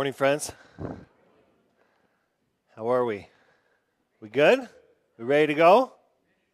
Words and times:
Morning, 0.00 0.14
friends. 0.14 0.50
How 2.74 2.90
are 2.90 3.04
we? 3.04 3.28
We 4.22 4.30
good? 4.30 4.66
We 5.18 5.26
ready 5.26 5.48
to 5.48 5.54
go? 5.54 5.92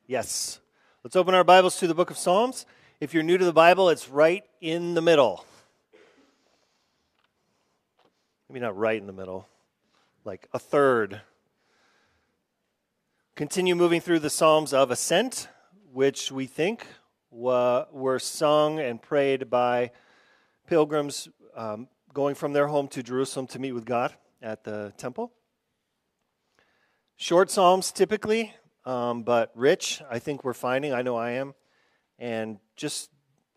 Yes. 0.09 0.59
Let's 1.05 1.15
open 1.15 1.33
our 1.33 1.45
Bibles 1.45 1.79
to 1.79 1.87
the 1.87 1.95
book 1.95 2.11
of 2.11 2.19
Psalms. 2.19 2.67
If 2.99 3.15
you're 3.15 3.23
new 3.23 3.39
to 3.39 3.45
the 3.45 3.53
Bible, 3.53 3.89
it's 3.89 4.09
right 4.09 4.43
in 4.61 4.95
the 4.95 5.01
middle. 5.01 5.45
Maybe 8.49 8.59
not 8.59 8.77
right 8.77 9.01
in 9.01 9.07
the 9.07 9.13
middle, 9.13 9.47
like 10.25 10.49
a 10.53 10.59
third. 10.59 11.21
Continue 13.37 13.77
moving 13.77 14.01
through 14.01 14.19
the 14.19 14.29
Psalms 14.29 14.73
of 14.73 14.91
Ascent, 14.91 15.47
which 15.93 16.33
we 16.33 16.47
think 16.47 16.85
were 17.31 18.19
sung 18.19 18.81
and 18.81 19.01
prayed 19.01 19.49
by 19.49 19.93
pilgrims 20.67 21.29
um, 21.55 21.87
going 22.17 22.35
from 22.35 22.55
their 22.55 22.69
home 22.69 22.89
to 22.89 23.03
Jerusalem 23.03 23.47
to 23.47 23.59
meet 23.59 23.73
with 23.73 23.85
God 23.85 24.15
at 24.41 24.65
the 24.65 24.91
temple. 24.97 25.35
Short 27.17 27.51
Psalms 27.51 27.93
typically, 27.93 28.55
um, 28.87 29.23
but 29.23 29.53
rich, 29.55 30.01
I 30.11 30.19
think 30.19 30.43
we're 30.43 30.55
finding. 30.55 30.95
I 30.95 31.03
know 31.03 31.17
I 31.17 31.33
am. 31.33 31.53
And 32.19 32.59
just 32.75 33.11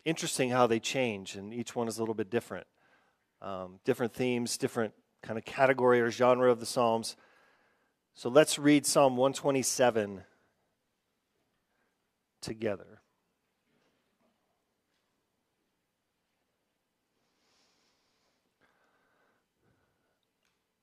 interesting 0.04 0.50
how 0.50 0.66
they 0.66 0.78
change, 0.78 1.36
and 1.36 1.54
each 1.54 1.74
one 1.74 1.88
is 1.88 1.96
a 1.96 2.02
little 2.02 2.14
bit 2.14 2.28
different. 2.28 2.66
Um, 3.40 3.80
different 3.86 4.12
themes, 4.12 4.58
different 4.58 4.92
kind 5.22 5.38
of 5.38 5.46
category 5.46 6.02
or 6.02 6.10
genre 6.10 6.50
of 6.50 6.60
the 6.60 6.66
Psalms. 6.66 7.16
So 8.12 8.28
let's 8.28 8.58
read 8.58 8.84
Psalm 8.84 9.16
127 9.16 10.22
together. 12.42 12.99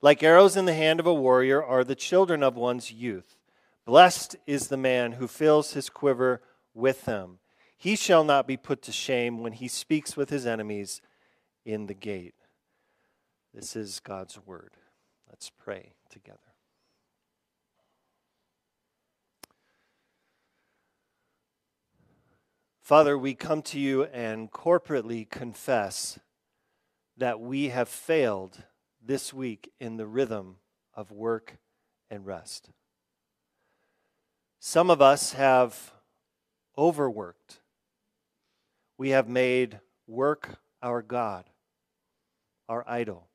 Like 0.00 0.22
arrows 0.22 0.56
in 0.56 0.64
the 0.64 0.74
hand 0.74 1.00
of 1.00 1.06
a 1.06 1.14
warrior 1.14 1.62
are 1.62 1.82
the 1.82 1.96
children 1.96 2.42
of 2.42 2.56
one's 2.56 2.92
youth. 2.92 3.36
Blessed 3.84 4.36
is 4.46 4.68
the 4.68 4.76
man 4.76 5.12
who 5.12 5.26
fills 5.26 5.72
his 5.72 5.88
quiver 5.88 6.42
with 6.72 7.04
them. 7.04 7.38
He 7.76 7.96
shall 7.96 8.22
not 8.22 8.46
be 8.46 8.56
put 8.56 8.82
to 8.82 8.92
shame 8.92 9.42
when 9.42 9.52
he 9.52 9.66
speaks 9.66 10.16
with 10.16 10.30
his 10.30 10.46
enemies 10.46 11.00
in 11.64 11.86
the 11.86 11.94
gate. 11.94 12.34
This 13.52 13.74
is 13.74 14.00
God's 14.00 14.38
word. 14.46 14.72
Let's 15.28 15.50
pray 15.50 15.94
together. 16.10 16.38
Father, 22.80 23.18
we 23.18 23.34
come 23.34 23.62
to 23.62 23.78
you 23.78 24.04
and 24.04 24.50
corporately 24.50 25.28
confess 25.28 26.18
that 27.16 27.40
we 27.40 27.68
have 27.68 27.88
failed 27.88 28.64
this 29.08 29.32
week 29.32 29.72
in 29.80 29.96
the 29.96 30.06
rhythm 30.06 30.56
of 30.92 31.10
work 31.10 31.56
and 32.10 32.26
rest. 32.26 32.68
Some 34.60 34.90
of 34.90 35.00
us 35.00 35.32
have 35.32 35.92
overworked. 36.76 37.60
We 38.98 39.08
have 39.10 39.26
made 39.26 39.80
work 40.06 40.58
our 40.82 41.00
God, 41.00 41.46
our 42.68 42.84
idol, 42.86 43.28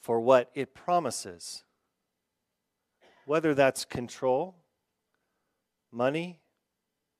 for 0.00 0.20
what 0.20 0.50
it 0.56 0.74
promises. 0.74 1.62
Whether 3.26 3.54
that's 3.54 3.84
control, 3.84 4.56
money, 5.92 6.40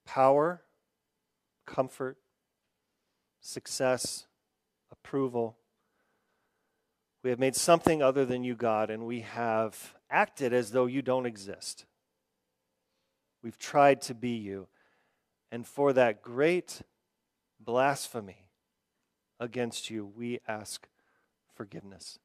power, 0.05 0.63
comfort, 1.65 2.17
success, 3.41 4.27
approval, 4.91 5.60
we 7.23 7.31
have 7.31 7.39
made 7.39 7.55
something 7.55 8.03
other 8.03 8.25
than 8.25 8.45
you, 8.45 8.55
God, 8.55 8.91
and 8.91 9.07
we 9.07 9.21
have 9.21 9.95
acted 10.11 10.53
as 10.53 10.73
though 10.73 10.87
you 10.87 11.03
don't 11.03 11.27
exist. 11.27 11.85
We've 13.43 13.59
tried 13.59 14.01
to 14.03 14.15
be 14.15 14.31
you. 14.31 14.69
And 15.53 15.67
for 15.67 15.93
that 15.93 16.23
great 16.23 16.83
blasphemy 17.59 18.47
against 19.39 19.91
you, 19.91 20.07
we 20.07 20.41
ask 20.47 20.87
forgiveness. 21.55 22.19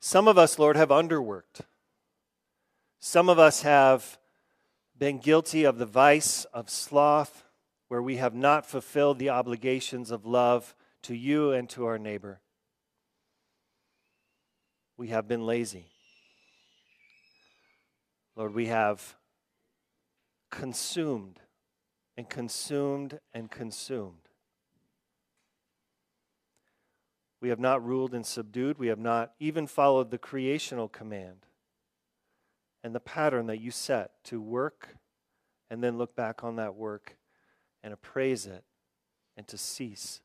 Some 0.00 0.28
of 0.28 0.36
us, 0.36 0.58
Lord, 0.58 0.76
have 0.76 0.88
underworked. 0.88 1.60
Some 2.98 3.28
of 3.28 3.38
us 3.38 3.62
have 3.62 4.18
been 4.98 5.18
guilty 5.18 5.64
of 5.64 5.78
the 5.78 5.86
vice 5.86 6.44
of 6.46 6.70
sloth, 6.70 7.44
where 7.88 8.02
we 8.02 8.16
have 8.16 8.34
not 8.34 8.66
fulfilled 8.66 9.18
the 9.18 9.30
obligations 9.30 10.10
of 10.10 10.24
love 10.24 10.74
to 11.04 11.14
you 11.14 11.52
and 11.52 11.68
to 11.70 11.84
our 11.84 11.98
neighbor. 11.98 12.40
We 14.96 15.08
have 15.08 15.28
been 15.28 15.46
lazy. 15.46 15.86
Lord, 18.36 18.54
we 18.54 18.66
have 18.66 19.16
consumed 20.50 21.40
and 22.16 22.28
consumed 22.28 23.20
and 23.32 23.50
consumed. 23.50 24.28
We 27.40 27.50
have 27.50 27.60
not 27.60 27.84
ruled 27.84 28.14
and 28.14 28.24
subdued. 28.24 28.78
We 28.78 28.86
have 28.86 28.98
not 28.98 29.32
even 29.38 29.66
followed 29.66 30.10
the 30.10 30.18
creational 30.18 30.88
command 30.88 31.46
and 32.82 32.94
the 32.94 33.00
pattern 33.00 33.46
that 33.48 33.60
you 33.60 33.70
set 33.70 34.12
to 34.24 34.40
work 34.40 34.96
and 35.68 35.84
then 35.84 35.98
look 35.98 36.16
back 36.16 36.42
on 36.42 36.56
that 36.56 36.74
work 36.74 37.18
and 37.82 37.92
appraise 37.92 38.46
it 38.46 38.64
and 39.36 39.46
to 39.48 39.58
cease. 39.58 40.22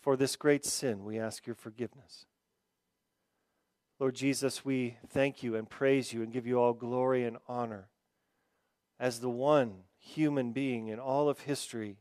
For 0.00 0.16
this 0.16 0.36
great 0.36 0.64
sin, 0.64 1.04
we 1.04 1.18
ask 1.18 1.46
your 1.46 1.54
forgiveness. 1.54 2.26
Lord 3.98 4.14
Jesus, 4.14 4.64
we 4.64 4.96
thank 5.08 5.42
you 5.42 5.54
and 5.54 5.68
praise 5.68 6.12
you 6.12 6.22
and 6.22 6.32
give 6.32 6.46
you 6.46 6.58
all 6.58 6.72
glory 6.72 7.24
and 7.24 7.36
honor 7.46 7.88
as 8.98 9.20
the 9.20 9.28
one 9.28 9.82
human 9.98 10.52
being 10.52 10.88
in 10.88 10.98
all 10.98 11.28
of 11.28 11.40
history 11.40 11.98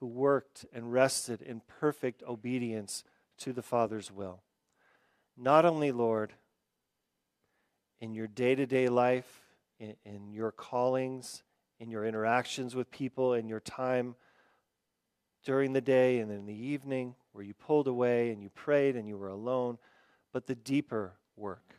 who 0.00 0.06
worked 0.06 0.66
and 0.72 0.92
rested 0.92 1.40
in 1.40 1.62
perfect 1.80 2.24
obedience 2.24 3.04
to 3.38 3.52
the 3.52 3.62
Father's 3.62 4.10
will. 4.10 4.42
Not 5.36 5.64
only, 5.64 5.92
Lord, 5.92 6.32
in 8.00 8.12
your 8.12 8.26
day 8.26 8.56
to 8.56 8.66
day 8.66 8.88
life, 8.88 9.42
in, 9.78 9.94
in, 10.04 10.32
your 10.32 10.50
callings, 10.50 11.44
in 11.78 11.90
your 11.90 12.04
interactions 12.04 12.74
with 12.74 12.90
people, 12.90 13.34
in 13.34 13.48
your 13.48 13.60
time 13.60 14.16
during 15.46 15.72
the 15.72 15.80
day 15.80 16.18
and 16.18 16.30
in 16.32 16.44
the 16.44 16.66
evening 16.66 17.14
where 17.32 17.44
you 17.44 17.54
pulled 17.54 17.86
away 17.86 18.30
and 18.30 18.42
you 18.42 18.50
prayed 18.50 18.96
and 18.96 19.08
you 19.08 19.16
were 19.16 19.28
alone, 19.28 19.78
but 20.32 20.46
the 20.46 20.56
deeper 20.56 21.14
work, 21.36 21.76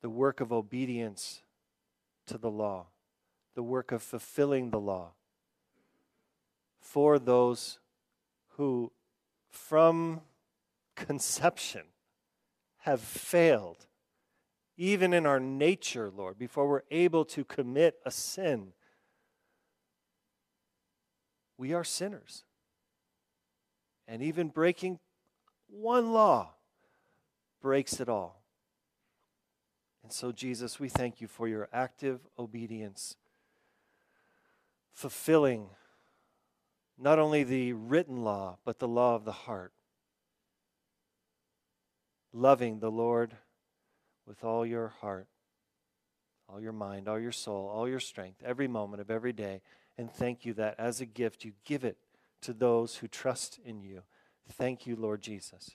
the 0.00 0.08
work 0.08 0.40
of 0.40 0.50
obedience 0.50 1.42
to 2.26 2.38
the 2.38 2.50
law, 2.50 2.86
the 3.54 3.62
work 3.62 3.92
of 3.92 4.02
fulfilling 4.02 4.70
the 4.70 4.80
law 4.80 5.10
for 6.80 7.18
those 7.18 7.78
who, 8.56 8.90
from 9.50 10.22
conception, 10.96 11.82
have 12.78 13.00
failed, 13.00 13.86
even 14.78 15.12
in 15.12 15.26
our 15.26 15.40
nature, 15.40 16.10
Lord, 16.10 16.38
before 16.38 16.66
we're 16.66 16.82
able 16.90 17.26
to 17.26 17.44
commit 17.44 17.96
a 18.06 18.10
sin 18.10 18.72
we 21.56 21.72
are 21.72 21.84
sinners. 21.84 22.44
And 24.06 24.22
even 24.22 24.48
breaking 24.48 24.98
one 25.68 26.12
law 26.12 26.54
breaks 27.60 28.00
it 28.00 28.08
all. 28.08 28.42
And 30.02 30.12
so, 30.12 30.32
Jesus, 30.32 30.78
we 30.78 30.90
thank 30.90 31.20
you 31.22 31.26
for 31.26 31.48
your 31.48 31.68
active 31.72 32.20
obedience, 32.38 33.16
fulfilling 34.92 35.68
not 36.98 37.18
only 37.18 37.42
the 37.42 37.72
written 37.72 38.22
law, 38.22 38.58
but 38.64 38.78
the 38.78 38.88
law 38.88 39.14
of 39.14 39.24
the 39.24 39.32
heart. 39.32 39.72
Loving 42.32 42.80
the 42.80 42.90
Lord 42.90 43.34
with 44.26 44.44
all 44.44 44.66
your 44.66 44.88
heart, 44.88 45.28
all 46.48 46.60
your 46.60 46.72
mind, 46.72 47.08
all 47.08 47.18
your 47.18 47.32
soul, 47.32 47.68
all 47.68 47.88
your 47.88 48.00
strength, 48.00 48.42
every 48.44 48.68
moment 48.68 49.00
of 49.00 49.10
every 49.10 49.32
day 49.32 49.62
and 49.96 50.10
thank 50.10 50.44
you 50.44 50.54
that 50.54 50.74
as 50.78 51.00
a 51.00 51.06
gift 51.06 51.44
you 51.44 51.52
give 51.64 51.84
it 51.84 51.98
to 52.42 52.52
those 52.52 52.96
who 52.96 53.08
trust 53.08 53.58
in 53.64 53.82
you, 53.82 54.02
Thank 54.52 54.86
you, 54.86 54.96
Lord 54.96 55.22
Jesus. 55.22 55.70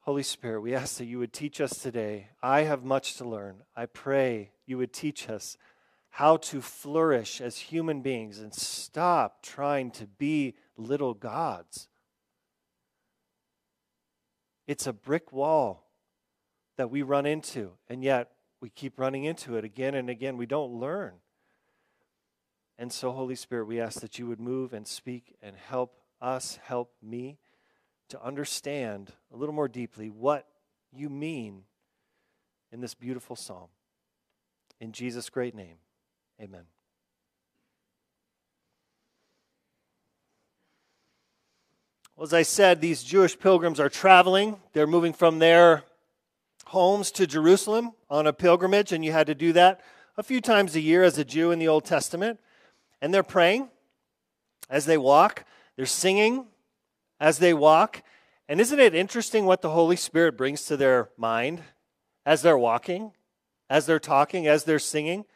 Holy 0.00 0.22
Spirit, 0.22 0.60
we 0.60 0.74
ask 0.74 0.98
that 0.98 1.06
you 1.06 1.18
would 1.18 1.32
teach 1.32 1.60
us 1.60 1.78
today. 1.78 2.28
I 2.42 2.62
have 2.62 2.84
much 2.84 3.16
to 3.16 3.24
learn. 3.24 3.62
I 3.74 3.86
pray 3.86 4.52
you 4.66 4.78
would 4.78 4.92
teach 4.92 5.28
us 5.30 5.56
how 6.10 6.36
to 6.36 6.60
flourish 6.60 7.40
as 7.40 7.56
human 7.56 8.02
beings 8.02 8.38
and 8.38 8.54
stop 8.54 9.42
trying 9.42 9.90
to 9.92 10.06
be 10.06 10.54
little 10.76 11.14
gods. 11.14 11.88
It's 14.66 14.86
a 14.86 14.92
brick 14.92 15.32
wall 15.32 15.86
that 16.76 16.90
we 16.90 17.02
run 17.02 17.26
into, 17.26 17.72
and 17.88 18.02
yet 18.02 18.30
we 18.60 18.70
keep 18.70 18.98
running 18.98 19.24
into 19.24 19.56
it 19.56 19.64
again 19.64 19.94
and 19.94 20.08
again. 20.08 20.36
We 20.36 20.46
don't 20.46 20.72
learn. 20.72 21.14
And 22.78 22.92
so, 22.92 23.12
Holy 23.12 23.36
Spirit, 23.36 23.66
we 23.66 23.80
ask 23.80 24.00
that 24.00 24.18
you 24.18 24.26
would 24.26 24.40
move 24.40 24.72
and 24.72 24.86
speak 24.86 25.36
and 25.42 25.56
help 25.56 25.94
us, 26.20 26.58
help 26.64 26.92
me 27.02 27.38
to 28.08 28.22
understand 28.22 29.12
a 29.32 29.36
little 29.36 29.54
more 29.54 29.68
deeply 29.68 30.10
what 30.10 30.46
you 30.92 31.08
mean 31.08 31.62
in 32.72 32.80
this 32.80 32.94
beautiful 32.94 33.36
psalm. 33.36 33.68
In 34.80 34.92
Jesus' 34.92 35.30
great 35.30 35.54
name, 35.54 35.76
amen. 36.40 36.64
Well, 42.16 42.24
as 42.24 42.34
I 42.34 42.42
said, 42.42 42.80
these 42.80 43.02
Jewish 43.02 43.38
pilgrims 43.38 43.80
are 43.80 43.88
traveling. 43.88 44.56
They're 44.72 44.86
moving 44.86 45.12
from 45.12 45.38
their 45.38 45.82
homes 46.66 47.10
to 47.12 47.26
Jerusalem 47.26 47.92
on 48.08 48.26
a 48.26 48.32
pilgrimage, 48.32 48.92
and 48.92 49.04
you 49.04 49.12
had 49.12 49.26
to 49.26 49.34
do 49.34 49.52
that 49.52 49.80
a 50.16 50.22
few 50.22 50.40
times 50.40 50.76
a 50.76 50.80
year 50.80 51.02
as 51.02 51.18
a 51.18 51.24
Jew 51.24 51.50
in 51.50 51.58
the 51.58 51.68
Old 51.68 51.84
Testament. 51.84 52.38
And 53.04 53.12
they're 53.12 53.22
praying 53.22 53.68
as 54.70 54.86
they 54.86 54.96
walk, 54.96 55.44
they're 55.76 55.84
singing 55.84 56.46
as 57.20 57.36
they 57.36 57.52
walk. 57.52 58.02
And 58.48 58.62
isn't 58.62 58.80
it 58.80 58.94
interesting 58.94 59.44
what 59.44 59.60
the 59.60 59.68
Holy 59.68 59.96
Spirit 59.96 60.38
brings 60.38 60.64
to 60.68 60.78
their 60.78 61.10
mind 61.18 61.60
as 62.24 62.40
they're 62.40 62.56
walking, 62.56 63.12
as 63.68 63.84
they're 63.84 64.00
talking, 64.00 64.46
as 64.46 64.64
they're 64.64 64.78
singing? 64.78 65.26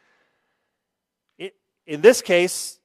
It, 1.37 1.57
in 1.87 2.01
this 2.01 2.23
case, 2.23 2.81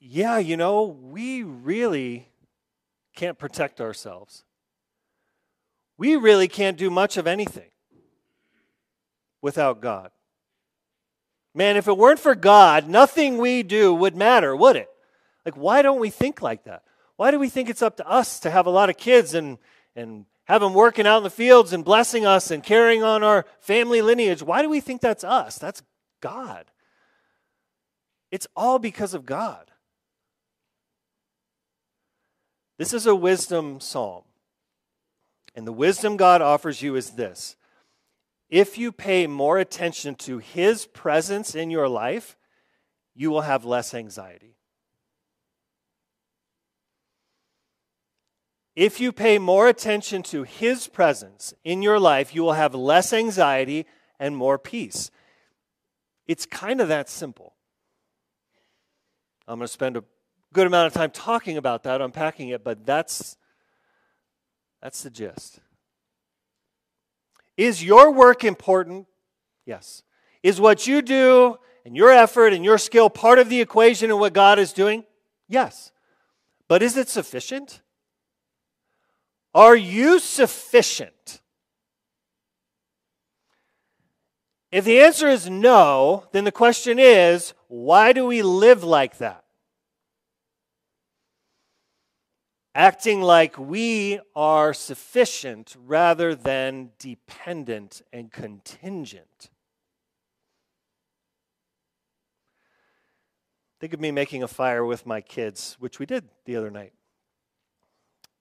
yeah, 0.00 0.38
you 0.38 0.56
know, 0.56 0.82
we 0.82 1.44
really 1.44 2.26
can't 3.14 3.38
protect 3.38 3.80
ourselves. 3.80 4.42
We 5.96 6.16
really 6.16 6.48
can't 6.48 6.76
do 6.76 6.90
much 6.90 7.18
of 7.18 7.28
anything 7.28 7.70
without 9.40 9.80
God. 9.80 10.10
Man, 11.58 11.76
if 11.76 11.88
it 11.88 11.98
weren't 11.98 12.20
for 12.20 12.36
God, 12.36 12.88
nothing 12.88 13.36
we 13.36 13.64
do 13.64 13.92
would 13.92 14.14
matter, 14.14 14.54
would 14.54 14.76
it? 14.76 14.88
Like, 15.44 15.56
why 15.56 15.82
don't 15.82 15.98
we 15.98 16.08
think 16.08 16.40
like 16.40 16.62
that? 16.66 16.84
Why 17.16 17.32
do 17.32 17.40
we 17.40 17.48
think 17.48 17.68
it's 17.68 17.82
up 17.82 17.96
to 17.96 18.08
us 18.08 18.38
to 18.40 18.50
have 18.52 18.66
a 18.66 18.70
lot 18.70 18.90
of 18.90 18.96
kids 18.96 19.34
and, 19.34 19.58
and 19.96 20.24
have 20.44 20.60
them 20.60 20.72
working 20.72 21.04
out 21.04 21.16
in 21.16 21.24
the 21.24 21.30
fields 21.30 21.72
and 21.72 21.84
blessing 21.84 22.24
us 22.24 22.52
and 22.52 22.62
carrying 22.62 23.02
on 23.02 23.24
our 23.24 23.44
family 23.58 24.02
lineage? 24.02 24.40
Why 24.40 24.62
do 24.62 24.70
we 24.70 24.78
think 24.78 25.00
that's 25.00 25.24
us? 25.24 25.58
That's 25.58 25.82
God. 26.20 26.66
It's 28.30 28.46
all 28.54 28.78
because 28.78 29.12
of 29.12 29.26
God. 29.26 29.72
This 32.78 32.92
is 32.92 33.04
a 33.04 33.16
wisdom 33.16 33.80
psalm. 33.80 34.22
And 35.56 35.66
the 35.66 35.72
wisdom 35.72 36.16
God 36.16 36.40
offers 36.40 36.82
you 36.82 36.94
is 36.94 37.10
this 37.10 37.56
if 38.48 38.78
you 38.78 38.92
pay 38.92 39.26
more 39.26 39.58
attention 39.58 40.14
to 40.16 40.38
His 40.38 40.86
presence 40.86 41.54
in 41.54 41.70
your 41.70 41.88
life, 41.88 42.36
you 43.14 43.30
will 43.30 43.42
have 43.42 43.64
less 43.64 43.94
anxiety. 43.94 44.56
If 48.74 49.00
you 49.00 49.10
pay 49.12 49.38
more 49.38 49.68
attention 49.68 50.22
to 50.24 50.44
His 50.44 50.86
presence 50.86 51.52
in 51.64 51.82
your 51.82 51.98
life, 51.98 52.34
you 52.34 52.42
will 52.42 52.52
have 52.52 52.74
less 52.74 53.12
anxiety 53.12 53.86
and 54.20 54.36
more 54.36 54.58
peace. 54.58 55.10
It's 56.26 56.46
kind 56.46 56.80
of 56.80 56.88
that 56.88 57.08
simple. 57.08 57.54
I'm 59.46 59.58
going 59.58 59.66
to 59.66 59.72
spend 59.72 59.96
a 59.96 60.04
good 60.52 60.66
amount 60.66 60.86
of 60.86 60.92
time 60.92 61.10
talking 61.10 61.56
about 61.56 61.82
that, 61.82 62.00
unpacking 62.00 62.50
it, 62.50 62.62
but 62.62 62.86
that's, 62.86 63.36
that's 64.80 65.02
the 65.02 65.10
gist. 65.10 65.60
Is 67.58 67.84
your 67.84 68.12
work 68.12 68.44
important? 68.44 69.06
Yes. 69.66 70.04
Is 70.42 70.60
what 70.60 70.86
you 70.86 71.02
do 71.02 71.58
and 71.84 71.96
your 71.96 72.10
effort 72.10 72.52
and 72.52 72.64
your 72.64 72.78
skill 72.78 73.10
part 73.10 73.40
of 73.40 73.50
the 73.50 73.60
equation 73.60 74.10
in 74.10 74.18
what 74.18 74.32
God 74.32 74.60
is 74.60 74.72
doing? 74.72 75.04
Yes. 75.48 75.90
But 76.68 76.82
is 76.82 76.96
it 76.96 77.08
sufficient? 77.08 77.82
Are 79.54 79.74
you 79.74 80.20
sufficient? 80.20 81.40
If 84.70 84.84
the 84.84 85.00
answer 85.00 85.28
is 85.28 85.50
no, 85.50 86.26
then 86.32 86.44
the 86.44 86.52
question 86.52 86.98
is 86.98 87.54
why 87.66 88.12
do 88.12 88.24
we 88.24 88.42
live 88.42 88.84
like 88.84 89.18
that? 89.18 89.44
Acting 92.74 93.22
like 93.22 93.58
we 93.58 94.20
are 94.36 94.72
sufficient 94.72 95.74
rather 95.84 96.34
than 96.34 96.90
dependent 96.98 98.02
and 98.12 98.30
contingent. 98.30 99.50
Think 103.80 103.94
of 103.94 104.00
me 104.00 104.10
making 104.10 104.42
a 104.42 104.48
fire 104.48 104.84
with 104.84 105.06
my 105.06 105.20
kids, 105.20 105.76
which 105.78 105.98
we 105.98 106.06
did 106.06 106.28
the 106.44 106.56
other 106.56 106.70
night. 106.70 106.92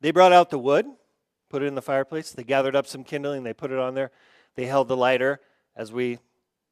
They 0.01 0.11
brought 0.11 0.33
out 0.33 0.49
the 0.49 0.59
wood, 0.59 0.85
put 1.49 1.63
it 1.63 1.67
in 1.67 1.75
the 1.75 1.81
fireplace. 1.81 2.31
They 2.31 2.43
gathered 2.43 2.75
up 2.75 2.87
some 2.87 3.03
kindling, 3.03 3.43
they 3.43 3.53
put 3.53 3.71
it 3.71 3.79
on 3.79 3.93
there. 3.93 4.11
They 4.55 4.65
held 4.65 4.87
the 4.87 4.97
lighter 4.97 5.39
as 5.75 5.91
we 5.91 6.19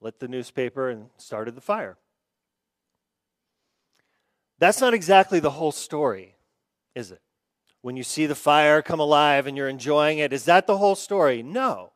lit 0.02 0.20
the 0.20 0.28
newspaper 0.28 0.90
and 0.90 1.10
started 1.18 1.56
the 1.56 1.62
fire. 1.62 1.98
That's 4.58 4.82
not 4.82 4.94
exactly 4.94 5.40
the 5.40 5.52
whole 5.52 5.72
story, 5.72 6.36
is 6.96 7.12
it? 7.12 7.22
When 7.86 7.96
you 7.96 8.02
see 8.02 8.26
the 8.26 8.34
fire 8.34 8.82
come 8.82 9.00
alive 9.00 9.46
and 9.46 9.56
you're 9.56 9.70
enjoying 9.70 10.18
it, 10.18 10.34
is 10.34 10.46
that 10.46 10.66
the 10.66 10.80
whole 10.80 10.96
story? 10.96 11.44
No. 11.44 11.92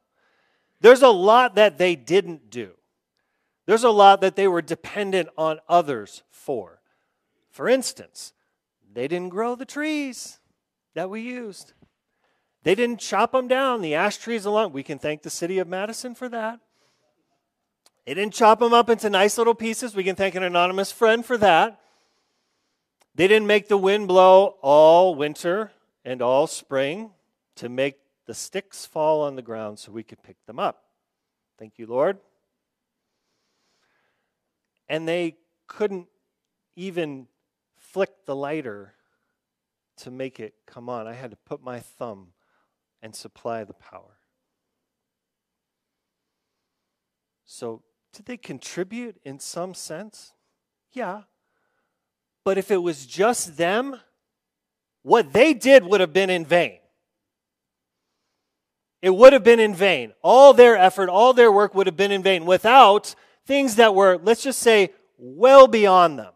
There's 0.82 1.02
a 1.02 1.10
lot 1.10 1.56
that 1.56 1.80
they 1.80 1.96
didn't 1.96 2.52
do. 2.52 2.74
There's 3.66 3.84
a 3.84 3.90
lot 3.90 4.22
that 4.22 4.36
they 4.36 4.48
were 4.48 4.62
dependent 4.62 5.30
on 5.36 5.60
others 5.68 6.22
for. 6.30 6.80
For 7.50 7.68
instance, 7.68 8.34
they 8.94 9.08
didn't 9.08 9.30
grow 9.30 9.56
the 9.56 9.66
trees 9.66 10.38
that 10.94 11.10
we 11.10 11.22
used. 11.22 11.74
They 12.62 12.76
didn't 12.76 13.00
chop 13.00 13.32
them 13.32 13.48
down, 13.48 13.82
the 13.82 13.96
ash 13.96 14.18
trees 14.18 14.46
along. 14.46 14.74
We 14.74 14.84
can 14.84 15.00
thank 15.00 15.24
the 15.24 15.32
city 15.32 15.58
of 15.58 15.68
Madison 15.68 16.14
for 16.14 16.30
that. 16.30 16.60
They 18.06 18.14
didn't 18.14 18.36
chop 18.36 18.60
them 18.60 18.74
up 18.76 18.92
into 18.92 19.10
nice 19.10 19.40
little 19.40 19.56
pieces. 19.56 19.96
We 19.96 20.04
can 20.04 20.16
thank 20.16 20.36
an 20.36 20.44
anonymous 20.44 20.92
friend 20.92 21.26
for 21.26 21.40
that. 21.40 21.80
They 23.16 23.28
didn't 23.28 23.48
make 23.48 23.70
the 23.70 23.76
wind 23.76 24.08
blow 24.08 24.58
all 24.62 25.16
winter 25.16 25.72
and 26.10 26.24
all 26.24 26.48
spring 26.48 27.12
to 27.56 27.70
make 27.70 28.00
the 28.26 28.34
sticks 28.34 28.84
fall 28.84 29.22
on 29.22 29.36
the 29.36 29.44
ground 29.44 29.78
so 29.78 29.92
we 29.92 30.02
could 30.02 30.24
pick 30.24 30.44
them 30.48 30.58
up. 30.58 30.86
Thank 31.60 31.78
you, 31.78 31.86
Lord. 31.86 32.18
And 34.88 35.08
they 35.08 35.38
couldn't 35.68 36.08
even 36.76 37.28
flick 37.78 38.26
the 38.26 38.36
lighter 38.36 38.96
to 39.98 40.10
make 40.10 40.40
it 40.40 40.56
come 40.66 40.90
on. 40.90 41.06
I 41.06 41.14
had 41.14 41.30
to 41.30 41.38
put 41.46 41.62
my 41.62 41.80
thumb 41.80 42.30
and 43.04 43.16
supply 43.16 43.64
the 43.64 43.76
power. 43.76 44.18
So, 47.46 47.84
did 48.14 48.26
they 48.26 48.38
contribute 48.38 49.18
in 49.24 49.40
some 49.40 49.76
sense? 49.76 50.34
Yeah. 50.92 51.22
But 52.44 52.58
if 52.58 52.72
it 52.72 52.82
was 52.82 53.06
just 53.06 53.58
them, 53.58 54.00
what 55.10 55.34
they 55.34 55.56
did 55.56 55.84
would 55.86 56.02
have 56.02 56.14
been 56.14 56.30
in 56.30 56.46
vain. 56.46 56.78
It 59.02 59.10
would 59.10 59.34
have 59.34 59.44
been 59.44 59.60
in 59.60 59.74
vain. 59.74 60.14
All 60.22 60.54
their 60.54 60.78
effort, 60.78 61.10
all 61.10 61.34
their 61.34 61.52
work 61.52 61.74
would 61.74 61.88
have 61.88 61.98
been 61.98 62.12
in 62.12 62.22
vain 62.22 62.46
without 62.46 63.16
things 63.48 63.78
that 63.78 63.96
were, 63.96 64.20
let's 64.22 64.44
just 64.44 64.60
say, 64.60 64.94
well 65.18 65.68
beyond 65.68 66.20
them. 66.20 66.34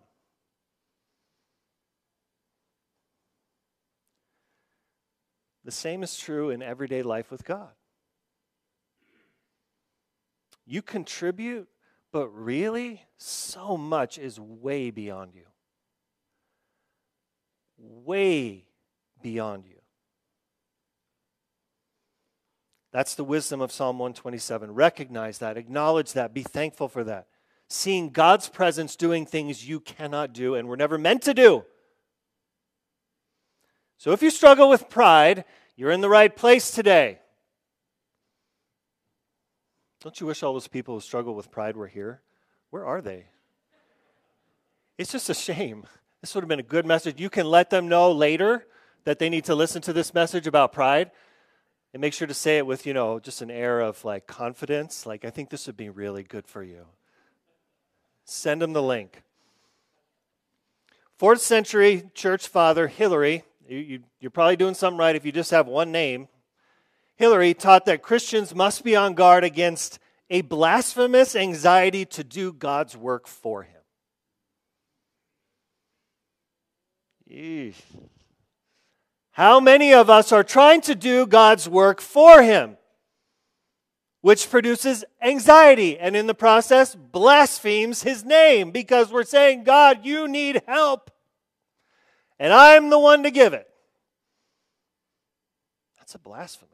The 5.65 5.71
same 5.71 6.01
is 6.01 6.17
true 6.17 6.49
in 6.49 6.63
everyday 6.63 7.03
life 7.03 7.29
with 7.29 7.45
God. 7.45 7.69
You 10.65 10.81
contribute, 10.81 11.67
but 12.11 12.27
really, 12.29 13.03
so 13.17 13.77
much 13.77 14.17
is 14.17 14.39
way 14.39 14.89
beyond 14.89 15.35
you. 15.35 15.52
Way 17.85 18.65
beyond 19.21 19.65
you. 19.65 19.79
That's 22.93 23.15
the 23.15 23.23
wisdom 23.23 23.59
of 23.59 23.71
Psalm 23.71 23.97
127. 23.97 24.73
Recognize 24.73 25.39
that, 25.39 25.57
acknowledge 25.57 26.13
that, 26.13 26.33
be 26.33 26.43
thankful 26.43 26.87
for 26.87 27.03
that. 27.03 27.27
Seeing 27.67 28.11
God's 28.11 28.47
presence 28.47 28.95
doing 28.95 29.25
things 29.25 29.67
you 29.67 29.79
cannot 29.79 30.31
do 30.31 30.55
and 30.55 30.67
were 30.67 30.77
never 30.77 30.97
meant 30.97 31.23
to 31.23 31.33
do. 31.33 31.65
So 33.97 34.11
if 34.11 34.21
you 34.21 34.29
struggle 34.29 34.69
with 34.69 34.89
pride, 34.89 35.43
you're 35.75 35.91
in 35.91 36.01
the 36.01 36.09
right 36.09 36.33
place 36.33 36.71
today. 36.71 37.19
Don't 40.01 40.19
you 40.19 40.27
wish 40.27 40.43
all 40.43 40.53
those 40.53 40.67
people 40.67 40.95
who 40.95 41.01
struggle 41.01 41.33
with 41.33 41.49
pride 41.49 41.75
were 41.75 41.87
here? 41.87 42.21
Where 42.69 42.85
are 42.85 43.01
they? 43.01 43.25
It's 44.97 45.11
just 45.11 45.29
a 45.29 45.33
shame. 45.33 45.85
This 46.23 46.33
would 46.35 46.45
have 46.45 46.47
been 46.47 46.61
a 46.61 46.63
good 46.63 46.85
message. 46.85 47.19
You 47.19 47.29
can 47.29 47.47
let 47.47 47.69
them 47.69 47.89
know 47.89 48.09
later 48.09 48.65
that 49.03 49.19
they 49.19 49.27
need 49.27 49.43
to 49.43 49.55
listen 49.55 49.81
to 49.81 49.91
this 49.91 50.13
message 50.13 50.47
about 50.47 50.71
pride 50.71 51.11
and 51.93 51.99
make 51.99 52.13
sure 52.13 52.27
to 52.27 52.33
say 52.33 52.57
it 52.57 52.65
with, 52.65 52.85
you 52.85 52.93
know, 52.93 53.19
just 53.19 53.41
an 53.41 53.51
air 53.51 53.81
of 53.81 54.05
like 54.05 54.25
confidence. 54.25 55.05
Like, 55.05 55.25
I 55.25 55.29
think 55.29 55.49
this 55.49 55.67
would 55.67 55.75
be 55.75 55.89
really 55.89 56.23
good 56.23 56.47
for 56.47 56.63
you. 56.63 56.85
Send 58.23 58.61
them 58.61 58.71
the 58.71 58.81
link. 58.81 59.21
Fourth 61.17 61.41
century 61.41 62.09
church 62.13 62.47
father 62.47 62.87
Hilary, 62.87 63.43
you, 63.67 63.77
you, 63.79 63.99
you're 64.21 64.31
probably 64.31 64.55
doing 64.55 64.75
something 64.75 64.97
right 64.97 65.17
if 65.17 65.25
you 65.25 65.33
just 65.33 65.51
have 65.51 65.67
one 65.67 65.91
name. 65.91 66.29
Hilary 67.17 67.53
taught 67.53 67.83
that 67.83 68.01
Christians 68.01 68.55
must 68.55 68.85
be 68.85 68.95
on 68.95 69.13
guard 69.13 69.43
against 69.43 69.99
a 70.29 70.39
blasphemous 70.39 71.35
anxiety 71.35 72.05
to 72.05 72.23
do 72.23 72.53
God's 72.53 72.95
work 72.95 73.27
for 73.27 73.63
him. 73.63 73.72
How 79.31 79.59
many 79.59 79.93
of 79.93 80.09
us 80.09 80.31
are 80.31 80.43
trying 80.43 80.81
to 80.81 80.93
do 80.93 81.25
God's 81.25 81.67
work 81.67 81.99
for 81.99 82.43
Him, 82.43 82.77
which 84.21 84.49
produces 84.49 85.03
anxiety 85.21 85.97
and 85.97 86.15
in 86.15 86.27
the 86.27 86.35
process 86.35 86.93
blasphemes 86.93 88.03
His 88.03 88.23
name 88.23 88.69
because 88.69 89.11
we're 89.11 89.23
saying, 89.23 89.63
God, 89.63 90.05
you 90.05 90.27
need 90.27 90.61
help, 90.67 91.09
and 92.37 92.53
I'm 92.53 92.91
the 92.91 92.99
one 92.99 93.23
to 93.23 93.31
give 93.31 93.53
it? 93.53 93.67
That's 95.97 96.13
a 96.13 96.19
blasphemy. 96.19 96.69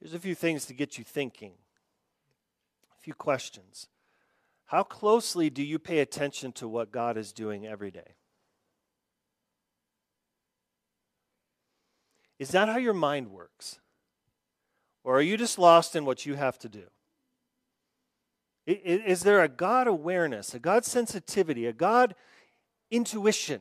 Here's 0.00 0.14
a 0.14 0.18
few 0.18 0.34
things 0.34 0.64
to 0.66 0.72
get 0.72 0.96
you 0.96 1.04
thinking, 1.04 1.52
a 2.96 3.02
few 3.02 3.12
questions. 3.12 3.88
How 4.66 4.82
closely 4.82 5.48
do 5.48 5.62
you 5.62 5.78
pay 5.78 6.00
attention 6.00 6.52
to 6.52 6.66
what 6.66 6.90
God 6.90 7.16
is 7.16 7.32
doing 7.32 7.66
every 7.66 7.90
day? 7.90 8.16
Is 12.38 12.50
that 12.50 12.68
how 12.68 12.76
your 12.76 12.92
mind 12.92 13.30
works? 13.30 13.78
Or 15.04 15.16
are 15.16 15.22
you 15.22 15.36
just 15.36 15.58
lost 15.58 15.94
in 15.94 16.04
what 16.04 16.26
you 16.26 16.34
have 16.34 16.58
to 16.58 16.68
do? 16.68 16.82
Is 18.66 19.22
there 19.22 19.40
a 19.42 19.48
God 19.48 19.86
awareness, 19.86 20.52
a 20.52 20.58
God 20.58 20.84
sensitivity, 20.84 21.66
a 21.66 21.72
God 21.72 22.16
intuition? 22.90 23.60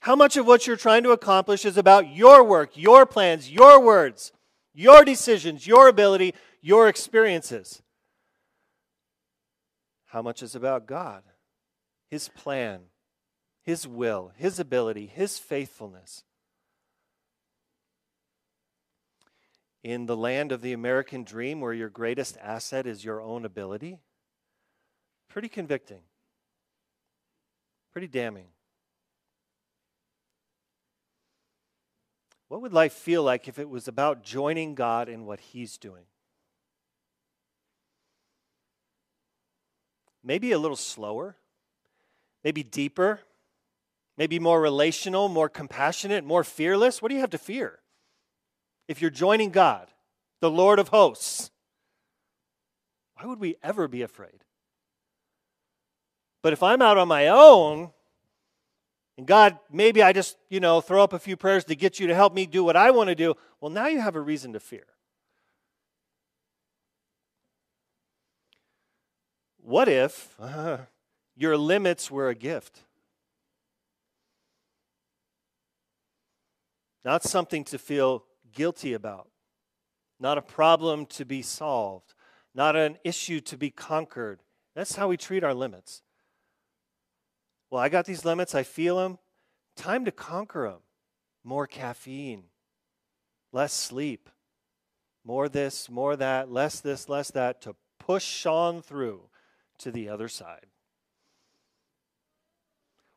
How 0.00 0.14
much 0.14 0.36
of 0.36 0.46
what 0.46 0.66
you're 0.66 0.76
trying 0.76 1.02
to 1.04 1.12
accomplish 1.12 1.64
is 1.64 1.78
about 1.78 2.14
your 2.14 2.44
work, 2.44 2.76
your 2.76 3.06
plans, 3.06 3.50
your 3.50 3.80
words, 3.80 4.32
your 4.74 5.04
decisions, 5.04 5.66
your 5.66 5.88
ability, 5.88 6.34
your 6.60 6.88
experiences? 6.88 7.82
How 10.10 10.22
much 10.22 10.42
is 10.42 10.54
about 10.54 10.86
God, 10.86 11.22
His 12.08 12.28
plan, 12.28 12.82
his 13.62 13.86
will, 13.86 14.32
His 14.36 14.58
ability, 14.58 15.06
His 15.06 15.38
faithfulness. 15.38 16.24
In 19.82 20.06
the 20.06 20.16
land 20.16 20.52
of 20.52 20.60
the 20.60 20.72
American 20.72 21.24
dream, 21.24 21.60
where 21.60 21.72
your 21.72 21.88
greatest 21.88 22.36
asset 22.42 22.86
is 22.86 23.04
your 23.04 23.20
own 23.20 23.44
ability, 23.44 24.00
pretty 25.28 25.48
convicting, 25.48 26.02
pretty 27.92 28.08
damning. 28.08 28.48
What 32.48 32.62
would 32.62 32.72
life 32.72 32.92
feel 32.92 33.22
like 33.22 33.46
if 33.46 33.58
it 33.58 33.70
was 33.70 33.86
about 33.86 34.24
joining 34.24 34.74
God 34.74 35.08
in 35.08 35.24
what 35.24 35.40
He's 35.40 35.78
doing? 35.78 36.04
Maybe 40.22 40.52
a 40.52 40.58
little 40.58 40.76
slower, 40.76 41.36
maybe 42.44 42.62
deeper, 42.62 43.20
maybe 44.16 44.38
more 44.38 44.60
relational, 44.60 45.28
more 45.28 45.48
compassionate, 45.48 46.24
more 46.24 46.44
fearless. 46.44 47.00
What 47.00 47.08
do 47.08 47.14
you 47.14 47.20
have 47.20 47.30
to 47.30 47.38
fear? 47.38 47.78
If 48.86 49.00
you're 49.00 49.10
joining 49.10 49.50
God, 49.50 49.88
the 50.40 50.50
Lord 50.50 50.78
of 50.78 50.88
hosts, 50.88 51.50
why 53.14 53.26
would 53.26 53.40
we 53.40 53.56
ever 53.62 53.88
be 53.88 54.02
afraid? 54.02 54.44
But 56.42 56.52
if 56.52 56.62
I'm 56.62 56.82
out 56.82 56.98
on 56.98 57.08
my 57.08 57.28
own, 57.28 57.90
and 59.18 59.26
God, 59.26 59.58
maybe 59.70 60.02
I 60.02 60.12
just, 60.12 60.36
you 60.48 60.60
know, 60.60 60.80
throw 60.80 61.02
up 61.02 61.12
a 61.12 61.18
few 61.18 61.36
prayers 61.36 61.64
to 61.64 61.76
get 61.76 62.00
you 62.00 62.06
to 62.06 62.14
help 62.14 62.32
me 62.34 62.46
do 62.46 62.64
what 62.64 62.76
I 62.76 62.90
want 62.90 63.08
to 63.08 63.14
do, 63.14 63.34
well, 63.60 63.70
now 63.70 63.86
you 63.86 64.00
have 64.00 64.16
a 64.16 64.20
reason 64.20 64.54
to 64.54 64.60
fear. 64.60 64.86
What 69.70 69.88
if 69.88 70.34
uh, 70.40 70.78
your 71.36 71.56
limits 71.56 72.10
were 72.10 72.28
a 72.28 72.34
gift? 72.34 72.80
not 77.04 77.22
something 77.22 77.62
to 77.64 77.78
feel 77.78 78.24
guilty 78.52 78.94
about, 78.94 79.28
not 80.18 80.36
a 80.36 80.42
problem 80.42 81.06
to 81.06 81.24
be 81.24 81.40
solved, 81.40 82.14
not 82.52 82.74
an 82.74 82.98
issue 83.04 83.40
to 83.40 83.56
be 83.56 83.70
conquered. 83.70 84.40
That's 84.74 84.96
how 84.96 85.06
we 85.06 85.16
treat 85.16 85.44
our 85.44 85.54
limits. 85.54 86.02
Well, 87.70 87.80
I 87.80 87.88
got 87.88 88.06
these 88.06 88.24
limits, 88.24 88.56
I 88.56 88.64
feel 88.64 88.96
them. 88.96 89.18
Time 89.76 90.04
to 90.04 90.10
conquer 90.10 90.68
them. 90.68 90.80
More 91.44 91.68
caffeine, 91.68 92.46
less 93.52 93.72
sleep, 93.72 94.28
more 95.24 95.48
this, 95.48 95.88
more 95.88 96.16
that, 96.16 96.50
less 96.50 96.80
this, 96.80 97.08
less 97.08 97.30
that, 97.30 97.62
to 97.62 97.76
push 98.00 98.44
on 98.46 98.82
through 98.82 99.30
to 99.80 99.90
the 99.90 100.08
other 100.08 100.28
side. 100.28 100.66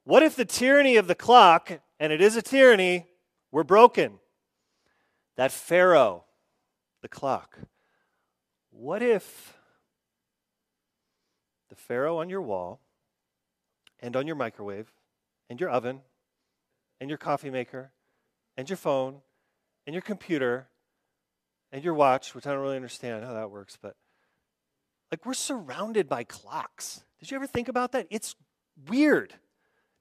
What 0.04 0.24
if 0.24 0.36
the 0.36 0.46
tyranny 0.46 0.98
of 0.98 1.08
the 1.08 1.16
clock, 1.16 1.72
and 2.00 2.12
it 2.12 2.22
is 2.22 2.36
a 2.36 2.42
tyranny, 2.42 3.08
we're 3.52 3.64
broken. 3.64 4.20
That 5.38 5.52
Pharaoh, 5.52 6.26
the 7.02 7.08
clock. 7.08 7.58
What 8.72 9.02
if 9.02 9.58
the 11.70 11.76
Pharaoh 11.76 12.20
on 12.20 12.30
your 12.30 12.42
wall 12.42 12.82
and 14.00 14.16
on 14.16 14.28
your 14.28 14.36
microwave 14.36 14.92
and 15.50 15.60
your 15.60 15.70
oven 15.70 16.02
and 17.00 17.10
your 17.10 17.18
coffee 17.18 17.50
maker 17.50 17.92
and 18.58 18.70
your 18.70 18.78
phone 18.78 19.22
and 19.88 19.94
your 19.94 20.02
computer 20.02 20.68
and 21.72 21.84
your 21.84 21.94
watch, 21.94 22.36
which 22.36 22.46
I 22.46 22.52
don't 22.52 22.62
really 22.62 22.76
understand 22.76 23.24
how 23.24 23.34
that 23.34 23.50
works, 23.50 23.78
but 23.82 23.96
like 25.14 25.28
we're 25.28 25.36
surrounded 25.36 26.10
by 26.10 26.24
clocks. 26.24 27.04
Did 27.20 27.30
you 27.30 27.36
ever 27.36 27.46
think 27.46 27.68
about 27.68 27.92
that? 27.92 28.08
It's 28.10 28.36
weird. 28.88 29.32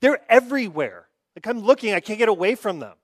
They're 0.01 0.21
everywhere. 0.27 1.07
Like 1.37 1.47
I'm 1.47 1.61
looking, 1.61 1.93
I 1.93 2.01
can't 2.01 2.19
get 2.19 2.31
away 2.31 2.55
from 2.55 2.79
them. 2.79 2.95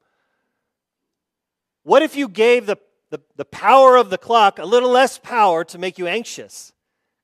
What 1.83 2.01
if 2.01 2.17
you 2.17 2.27
gave 2.31 2.65
the, 2.65 2.79
the, 3.11 3.21
the 3.37 3.45
power 3.45 3.97
of 3.97 4.09
the 4.09 4.17
clock 4.17 4.59
a 4.59 4.65
little 4.65 4.89
less 4.89 5.19
power 5.19 5.65
to 5.65 5.77
make 5.77 5.99
you 5.99 6.07
anxious? 6.07 6.73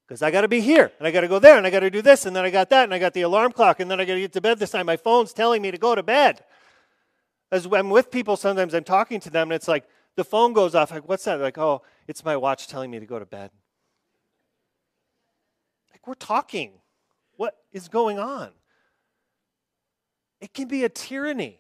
Because 0.06 0.20
I 0.20 0.30
got 0.30 0.42
to 0.42 0.48
be 0.48 0.60
here, 0.60 0.92
and 0.98 1.08
I 1.08 1.10
got 1.10 1.22
to 1.22 1.28
go 1.28 1.38
there, 1.38 1.56
and 1.56 1.66
I 1.66 1.70
got 1.70 1.80
to 1.80 1.88
do 1.88 2.02
this, 2.02 2.26
and 2.26 2.36
then 2.36 2.44
I 2.44 2.50
got 2.50 2.68
that, 2.68 2.84
and 2.84 2.92
I 2.92 2.98
got 2.98 3.14
the 3.14 3.22
alarm 3.22 3.52
clock, 3.52 3.80
and 3.80 3.90
then 3.90 4.00
I 4.00 4.04
got 4.04 4.16
to 4.16 4.20
get 4.20 4.34
to 4.34 4.42
bed 4.42 4.58
this 4.58 4.72
time. 4.72 4.84
My 4.84 4.98
phone's 4.98 5.32
telling 5.32 5.62
me 5.62 5.70
to 5.70 5.78
go 5.78 5.94
to 5.94 6.02
bed. 6.02 6.44
As 7.50 7.64
I'm 7.64 7.88
with 7.88 8.10
people, 8.10 8.36
sometimes 8.36 8.74
I'm 8.74 8.84
talking 8.84 9.18
to 9.20 9.30
them, 9.30 9.50
and 9.50 9.56
it's 9.56 9.66
like 9.66 9.84
the 10.14 10.24
phone 10.24 10.52
goes 10.52 10.74
off. 10.74 10.90
Like, 10.90 11.08
what's 11.08 11.24
that? 11.24 11.40
Like, 11.40 11.56
oh, 11.56 11.80
it's 12.06 12.22
my 12.22 12.36
watch 12.36 12.68
telling 12.68 12.90
me 12.90 13.00
to 13.00 13.06
go 13.06 13.18
to 13.18 13.24
bed. 13.24 13.50
We're 16.06 16.14
talking. 16.14 16.72
What 17.36 17.56
is 17.72 17.88
going 17.88 18.18
on? 18.18 18.50
It 20.40 20.52
can 20.52 20.68
be 20.68 20.84
a 20.84 20.88
tyranny. 20.88 21.58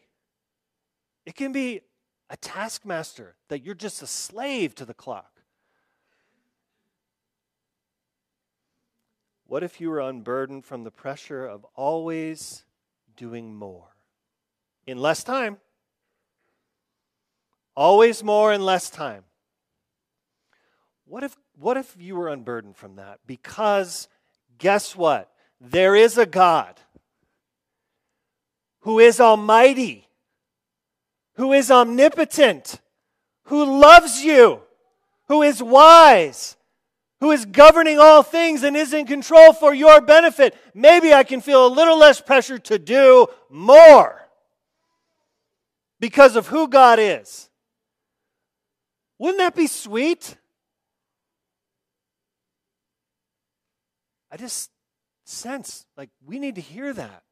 It 1.26 1.34
can 1.34 1.52
be 1.52 1.80
a 2.30 2.36
taskmaster, 2.36 3.36
that 3.48 3.62
you're 3.62 3.74
just 3.74 4.02
a 4.02 4.06
slave 4.06 4.74
to 4.74 4.84
the 4.84 4.94
clock. 4.94 5.42
What 9.46 9.62
if 9.62 9.80
you 9.80 9.90
were 9.90 10.00
unburdened 10.00 10.64
from 10.64 10.84
the 10.84 10.90
pressure 10.90 11.46
of 11.46 11.66
always 11.74 12.64
doing 13.16 13.54
more 13.54 13.94
in 14.86 14.98
less 14.98 15.22
time? 15.22 15.58
Always 17.76 18.24
more 18.24 18.52
in 18.52 18.64
less 18.64 18.88
time. 18.90 19.24
What 21.06 21.22
if, 21.22 21.36
what 21.58 21.76
if 21.76 21.94
you 21.98 22.16
were 22.16 22.28
unburdened 22.28 22.76
from 22.76 22.96
that? 22.96 23.20
Because 23.26 24.08
guess 24.58 24.96
what? 24.96 25.30
There 25.60 25.94
is 25.94 26.18
a 26.18 26.26
God 26.26 26.80
who 28.80 28.98
is 28.98 29.20
almighty 29.20 30.04
who 31.34 31.52
is 31.52 31.70
omnipotent, 31.70 32.80
who 33.44 33.80
loves 33.80 34.24
you, 34.24 34.60
who 35.28 35.42
is 35.42 35.62
wise, 35.62 36.56
who 37.20 37.30
is 37.30 37.44
governing 37.44 37.98
all 37.98 38.22
things 38.22 38.62
and 38.62 38.76
is 38.76 38.92
in 38.92 39.06
control 39.06 39.52
for 39.52 39.74
your 39.74 40.00
benefit. 40.00 40.56
Maybe 40.74 41.12
I 41.12 41.24
can 41.24 41.40
feel 41.40 41.66
a 41.66 41.68
little 41.68 41.98
less 41.98 42.20
pressure 42.20 42.58
to 42.58 42.78
do 42.78 43.26
more 43.50 44.28
because 46.00 46.36
of 46.36 46.48
who 46.48 46.68
God 46.68 46.98
is. 47.00 47.48
Wouldn't 49.18 49.38
that 49.38 49.56
be 49.56 49.66
sweet? 49.66 50.36
I 54.34 54.36
just 54.36 54.72
sense 55.24 55.86
like 55.96 56.10
we 56.26 56.40
need 56.40 56.56
to 56.56 56.60
hear 56.60 56.92
that. 56.92 57.22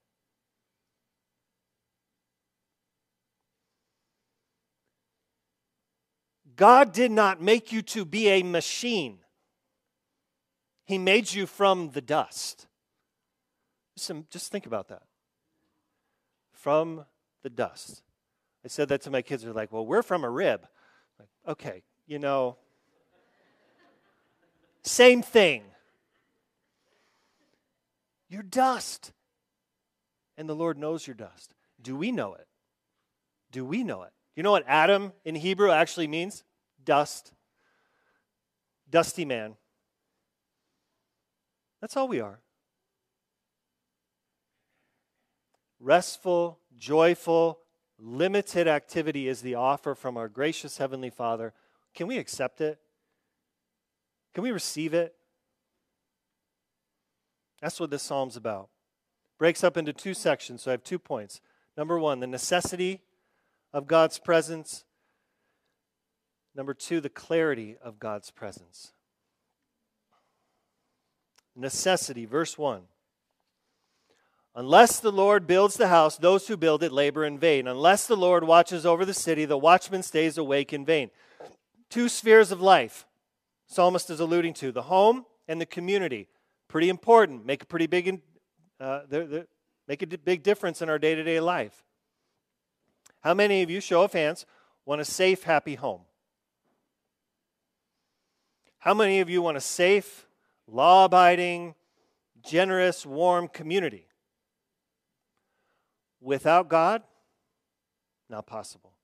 God 6.54 6.92
did 6.92 7.10
not 7.10 7.42
make 7.42 7.72
you 7.72 7.82
to 7.82 8.04
be 8.04 8.28
a 8.28 8.44
machine. 8.44 9.18
He 10.84 10.96
made 10.96 11.32
you 11.32 11.46
from 11.48 11.90
the 11.90 12.00
dust. 12.00 12.68
Just, 13.96 14.52
think 14.52 14.66
about 14.66 14.86
that. 14.86 15.02
From 16.52 17.04
the 17.42 17.50
dust. 17.50 18.02
I 18.64 18.68
said 18.68 18.88
that 18.90 19.02
to 19.02 19.10
my 19.10 19.22
kids. 19.22 19.42
They're 19.42 19.52
like, 19.52 19.72
well, 19.72 19.84
we're 19.84 20.02
from 20.04 20.22
a 20.22 20.30
rib. 20.30 20.68
Like, 21.18 21.28
okay, 21.48 21.82
you 22.06 22.20
know, 22.20 22.58
same 24.84 25.20
thing. 25.20 25.64
You're 28.32 28.42
dust. 28.42 29.12
And 30.38 30.48
the 30.48 30.54
Lord 30.54 30.78
knows 30.78 31.06
you're 31.06 31.12
dust. 31.12 31.52
Do 31.82 31.94
we 31.94 32.10
know 32.10 32.32
it? 32.32 32.46
Do 33.50 33.62
we 33.62 33.84
know 33.84 34.04
it? 34.04 34.12
You 34.34 34.42
know 34.42 34.50
what 34.50 34.64
Adam 34.66 35.12
in 35.26 35.34
Hebrew 35.34 35.70
actually 35.70 36.06
means? 36.06 36.42
Dust. 36.82 37.34
Dusty 38.88 39.26
man. 39.26 39.56
That's 41.82 41.94
all 41.94 42.08
we 42.08 42.20
are. 42.20 42.40
Restful, 45.78 46.58
joyful, 46.78 47.58
limited 47.98 48.66
activity 48.66 49.28
is 49.28 49.42
the 49.42 49.56
offer 49.56 49.94
from 49.94 50.16
our 50.16 50.30
gracious 50.30 50.78
Heavenly 50.78 51.10
Father. 51.10 51.52
Can 51.94 52.06
we 52.06 52.16
accept 52.16 52.62
it? 52.62 52.78
Can 54.32 54.42
we 54.42 54.52
receive 54.52 54.94
it? 54.94 55.14
That's 57.62 57.78
what 57.78 57.90
this 57.90 58.02
psalm's 58.02 58.36
about. 58.36 58.68
Breaks 59.38 59.64
up 59.64 59.76
into 59.76 59.92
two 59.92 60.12
sections, 60.12 60.62
so 60.62 60.70
I 60.70 60.72
have 60.72 60.84
two 60.84 60.98
points. 60.98 61.40
Number 61.76 61.98
one, 61.98 62.20
the 62.20 62.26
necessity 62.26 63.00
of 63.72 63.86
God's 63.86 64.18
presence. 64.18 64.84
Number 66.54 66.74
two, 66.74 67.00
the 67.00 67.08
clarity 67.08 67.76
of 67.82 67.98
God's 67.98 68.30
presence. 68.30 68.92
Necessity, 71.54 72.24
verse 72.24 72.58
1. 72.58 72.82
Unless 74.54 75.00
the 75.00 75.12
Lord 75.12 75.46
builds 75.46 75.76
the 75.76 75.88
house, 75.88 76.16
those 76.16 76.48
who 76.48 76.56
build 76.56 76.82
it 76.82 76.92
labor 76.92 77.24
in 77.24 77.38
vain. 77.38 77.66
Unless 77.66 78.06
the 78.06 78.16
Lord 78.16 78.44
watches 78.44 78.84
over 78.84 79.04
the 79.04 79.14
city, 79.14 79.44
the 79.44 79.56
watchman 79.56 80.02
stays 80.02 80.36
awake 80.36 80.72
in 80.72 80.84
vain. 80.84 81.10
Two 81.88 82.08
spheres 82.08 82.50
of 82.52 82.60
life, 82.60 83.06
psalmist 83.66 84.10
is 84.10 84.20
alluding 84.20 84.54
to 84.54 84.72
the 84.72 84.82
home 84.82 85.24
and 85.48 85.60
the 85.60 85.66
community. 85.66 86.28
Pretty 86.72 86.88
important. 86.88 87.44
Make 87.44 87.64
a 87.64 87.66
pretty 87.66 87.86
big, 87.86 88.22
uh, 88.80 89.00
they're, 89.06 89.26
they're, 89.26 89.46
make 89.86 90.00
a 90.00 90.06
big 90.06 90.42
difference 90.42 90.80
in 90.80 90.88
our 90.88 90.98
day 90.98 91.14
to 91.14 91.22
day 91.22 91.38
life. 91.38 91.84
How 93.20 93.34
many 93.34 93.60
of 93.60 93.68
you, 93.68 93.78
show 93.78 94.04
of 94.04 94.14
hands, 94.14 94.46
want 94.86 95.02
a 95.02 95.04
safe, 95.04 95.42
happy 95.42 95.74
home? 95.74 96.00
How 98.78 98.94
many 98.94 99.20
of 99.20 99.28
you 99.28 99.42
want 99.42 99.58
a 99.58 99.60
safe, 99.60 100.26
law 100.66 101.04
abiding, 101.04 101.74
generous, 102.42 103.04
warm 103.04 103.48
community? 103.48 104.06
Without 106.22 106.70
God, 106.70 107.02
not 108.30 108.46
possible. 108.46 108.94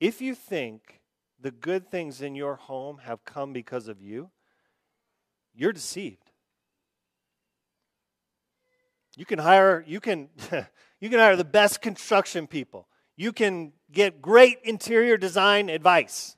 If 0.00 0.20
you 0.20 0.34
think 0.34 0.97
the 1.48 1.52
good 1.52 1.90
things 1.90 2.20
in 2.20 2.34
your 2.34 2.56
home 2.56 2.98
have 2.98 3.24
come 3.24 3.54
because 3.54 3.88
of 3.88 4.02
you, 4.02 4.28
you're 5.54 5.72
deceived. 5.72 6.30
You 9.16 9.24
can 9.24 9.38
hire 9.38 9.82
you 9.86 9.98
can 9.98 10.28
you 11.00 11.08
can 11.08 11.18
hire 11.18 11.36
the 11.36 11.44
best 11.44 11.80
construction 11.80 12.46
people. 12.46 12.86
You 13.16 13.32
can 13.32 13.72
get 13.90 14.20
great 14.20 14.58
interior 14.62 15.16
design 15.16 15.70
advice. 15.70 16.36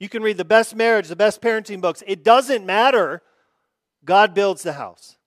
You 0.00 0.08
can 0.08 0.24
read 0.24 0.38
the 0.38 0.44
best 0.44 0.74
marriage, 0.74 1.06
the 1.06 1.14
best 1.14 1.40
parenting 1.40 1.80
books. 1.80 2.02
It 2.04 2.24
doesn't 2.24 2.66
matter. 2.66 3.22
God 4.04 4.34
builds 4.34 4.64
the 4.64 4.72
house. 4.72 5.18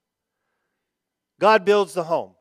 God 1.40 1.64
builds 1.64 1.94
the 1.94 2.04
home. 2.04 2.34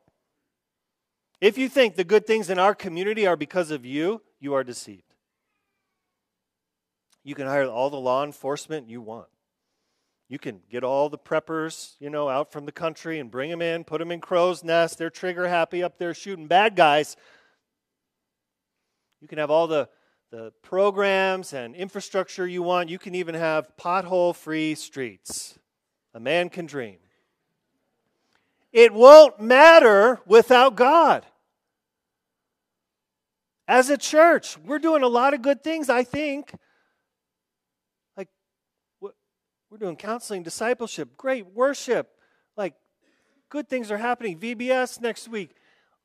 If 1.39 1.57
you 1.57 1.69
think 1.69 1.95
the 1.95 2.03
good 2.03 2.27
things 2.27 2.49
in 2.49 2.59
our 2.59 2.75
community 2.75 3.25
are 3.25 3.37
because 3.37 3.71
of 3.71 3.85
you, 3.85 4.21
you 4.41 4.53
are 4.55 4.65
deceived. 4.65 5.04
You 7.25 7.35
can 7.35 7.47
hire 7.47 7.65
all 7.65 7.89
the 7.89 7.99
law 7.99 8.23
enforcement 8.23 8.87
you 8.87 9.01
want. 9.01 9.27
You 10.29 10.39
can 10.39 10.61
get 10.69 10.85
all 10.85 11.09
the 11.09 11.17
preppers, 11.17 11.95
you 11.99 12.09
know, 12.09 12.29
out 12.29 12.51
from 12.51 12.65
the 12.65 12.71
country 12.71 13.19
and 13.19 13.29
bring 13.29 13.49
them 13.49 13.61
in, 13.61 13.83
put 13.83 13.99
them 13.99 14.11
in 14.11 14.21
crow's 14.21 14.63
nest. 14.63 14.97
They're 14.97 15.09
trigger 15.09 15.47
happy 15.47 15.83
up 15.83 15.97
there 15.97 16.13
shooting 16.13 16.47
bad 16.47 16.77
guys. 16.77 17.17
You 19.21 19.27
can 19.27 19.37
have 19.37 19.51
all 19.51 19.67
the, 19.67 19.89
the 20.31 20.53
programs 20.61 21.51
and 21.51 21.75
infrastructure 21.75 22.47
you 22.47 22.63
want. 22.63 22.89
You 22.89 22.99
can 22.99 23.15
even 23.15 23.35
have 23.35 23.75
pothole 23.77 24.33
free 24.33 24.75
streets. 24.75 25.59
A 26.13 26.19
man 26.19 26.49
can 26.49 26.65
dream. 26.65 26.97
It 28.71 28.93
won't 28.93 29.39
matter 29.39 30.19
without 30.25 30.75
God. 30.75 31.25
As 33.67 33.89
a 33.89 33.97
church, 33.97 34.57
we're 34.59 34.79
doing 34.79 35.01
a 35.01 35.07
lot 35.07 35.33
of 35.33 35.41
good 35.41 35.63
things, 35.63 35.89
I 35.89 36.03
think. 36.03 36.53
Like, 38.15 38.29
we're 39.75 39.87
doing 39.87 39.97
counseling, 39.97 40.41
discipleship, 40.41 41.17
great 41.17 41.47
worship. 41.47 42.09
Like, 42.55 42.75
good 43.49 43.67
things 43.67 43.91
are 43.91 43.97
happening. 43.97 44.39
VBS 44.39 45.01
next 45.01 45.27
week. 45.27 45.51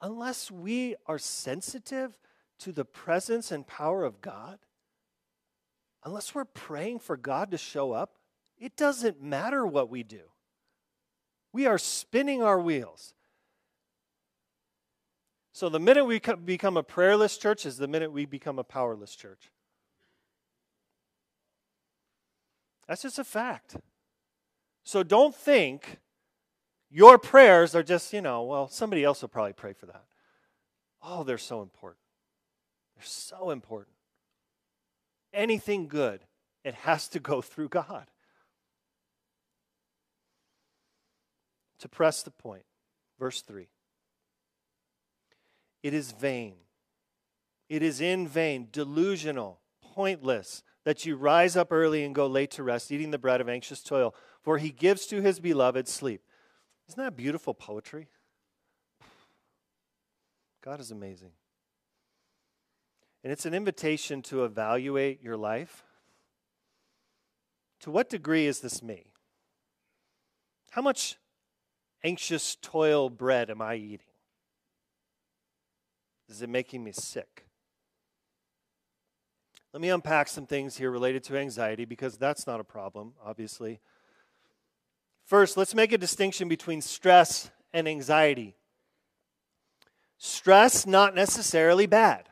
Unless 0.02 0.50
we 0.50 0.96
are 1.06 1.18
sensitive 1.18 2.18
to 2.58 2.72
the 2.72 2.84
presence 2.84 3.52
and 3.52 3.64
power 3.64 4.02
of 4.02 4.20
God, 4.20 4.58
unless 6.04 6.34
we're 6.34 6.46
praying 6.46 6.98
for 6.98 7.16
God 7.16 7.52
to 7.52 7.58
show 7.58 7.92
up, 7.92 8.16
it 8.58 8.76
doesn't 8.76 9.22
matter 9.22 9.64
what 9.64 9.88
we 9.88 10.02
do. 10.02 10.22
We 11.52 11.66
are 11.66 11.78
spinning 11.78 12.42
our 12.42 12.60
wheels. 12.60 13.14
So 15.52 15.68
the 15.68 15.78
minute 15.78 16.06
we 16.06 16.20
become 16.44 16.76
a 16.76 16.82
prayerless 16.82 17.38
church 17.38 17.64
is 17.64 17.76
the 17.76 17.86
minute 17.86 18.10
we 18.10 18.24
become 18.24 18.58
a 18.58 18.64
powerless 18.64 19.14
church. 19.14 19.52
That's 22.90 23.02
just 23.02 23.20
a 23.20 23.24
fact. 23.24 23.76
So 24.82 25.04
don't 25.04 25.32
think 25.32 25.98
your 26.90 27.18
prayers 27.18 27.76
are 27.76 27.84
just, 27.84 28.12
you 28.12 28.20
know, 28.20 28.42
well, 28.42 28.66
somebody 28.66 29.04
else 29.04 29.22
will 29.22 29.28
probably 29.28 29.52
pray 29.52 29.74
for 29.74 29.86
that. 29.86 30.02
Oh, 31.00 31.22
they're 31.22 31.38
so 31.38 31.62
important. 31.62 32.00
They're 32.96 33.04
so 33.04 33.50
important. 33.50 33.94
Anything 35.32 35.86
good, 35.86 36.22
it 36.64 36.74
has 36.74 37.06
to 37.10 37.20
go 37.20 37.40
through 37.40 37.68
God. 37.68 38.08
to 41.78 41.88
press 41.88 42.24
the 42.24 42.32
point. 42.32 42.64
Verse 43.20 43.40
3 43.40 43.68
It 45.84 45.94
is 45.94 46.10
vain. 46.10 46.56
It 47.68 47.84
is 47.84 48.00
in 48.00 48.26
vain, 48.26 48.66
delusional, 48.72 49.60
pointless 49.80 50.64
that 50.84 51.04
you 51.04 51.16
rise 51.16 51.56
up 51.56 51.72
early 51.72 52.04
and 52.04 52.14
go 52.14 52.26
late 52.26 52.50
to 52.52 52.62
rest, 52.62 52.90
eating 52.90 53.10
the 53.10 53.18
bread 53.18 53.40
of 53.40 53.48
anxious 53.48 53.82
toil, 53.82 54.14
for 54.42 54.58
he 54.58 54.70
gives 54.70 55.06
to 55.06 55.20
his 55.20 55.40
beloved 55.40 55.86
sleep. 55.88 56.22
Isn't 56.88 57.02
that 57.02 57.16
beautiful 57.16 57.54
poetry? 57.54 58.08
God 60.62 60.80
is 60.80 60.90
amazing. 60.90 61.32
And 63.22 63.32
it's 63.32 63.46
an 63.46 63.54
invitation 63.54 64.22
to 64.22 64.44
evaluate 64.44 65.22
your 65.22 65.36
life. 65.36 65.84
To 67.80 67.90
what 67.90 68.08
degree 68.08 68.46
is 68.46 68.60
this 68.60 68.82
me? 68.82 69.12
How 70.70 70.82
much 70.82 71.16
anxious 72.02 72.56
toil 72.56 73.10
bread 73.10 73.50
am 73.50 73.60
I 73.60 73.76
eating? 73.76 74.06
Is 76.28 76.42
it 76.42 76.48
making 76.48 76.84
me 76.84 76.92
sick? 76.92 77.44
Let 79.72 79.80
me 79.80 79.90
unpack 79.90 80.28
some 80.28 80.46
things 80.46 80.76
here 80.76 80.90
related 80.90 81.22
to 81.24 81.36
anxiety 81.36 81.84
because 81.84 82.16
that's 82.16 82.46
not 82.46 82.58
a 82.58 82.64
problem, 82.64 83.12
obviously. 83.24 83.80
First, 85.24 85.56
let's 85.56 85.74
make 85.74 85.92
a 85.92 85.98
distinction 85.98 86.48
between 86.48 86.80
stress 86.80 87.50
and 87.72 87.86
anxiety. 87.86 88.56
Stress, 90.18 90.86
not 90.86 91.14
necessarily 91.14 91.86
bad. 91.86 92.28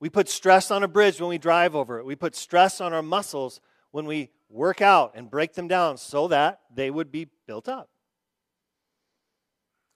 We 0.00 0.08
put 0.08 0.28
stress 0.28 0.70
on 0.70 0.82
a 0.82 0.88
bridge 0.88 1.20
when 1.20 1.28
we 1.28 1.38
drive 1.38 1.74
over 1.74 1.98
it. 1.98 2.06
We 2.06 2.16
put 2.16 2.34
stress 2.34 2.80
on 2.80 2.92
our 2.92 3.02
muscles 3.02 3.60
when 3.90 4.06
we 4.06 4.30
work 4.48 4.80
out 4.80 5.12
and 5.14 5.30
break 5.30 5.54
them 5.54 5.68
down 5.68 5.98
so 5.98 6.28
that 6.28 6.60
they 6.74 6.90
would 6.90 7.12
be 7.12 7.28
built 7.46 7.68
up. 7.68 7.90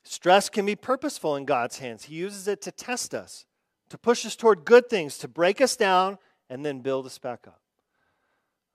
Stress 0.05 0.49
can 0.49 0.67
be 0.67 0.77
purposeful 0.77 1.37
in 1.37 1.45
God's 1.45 1.79
hands. 1.79 2.05
He 2.05 2.17
uses 2.17 2.49
it 2.49 2.61
to 2.63 2.73
test 2.73 3.15
us, 3.15 3.47
to 3.89 3.97
push 3.97 4.27
us 4.27 4.37
toward 4.37 4.65
good 4.65 4.91
things, 4.91 5.17
to 5.19 5.29
break 5.29 5.61
us 5.61 5.77
down, 5.77 6.19
and 6.53 6.67
then 6.67 6.81
build 6.81 7.07
us 7.07 7.17
back 7.17 7.47
up. 7.47 7.63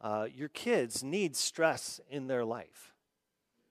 Uh, 0.01 0.25
your 0.33 0.49
kids 0.49 1.03
need 1.03 1.35
stress 1.35 2.01
in 2.09 2.25
their 2.25 2.43
life 2.43 2.95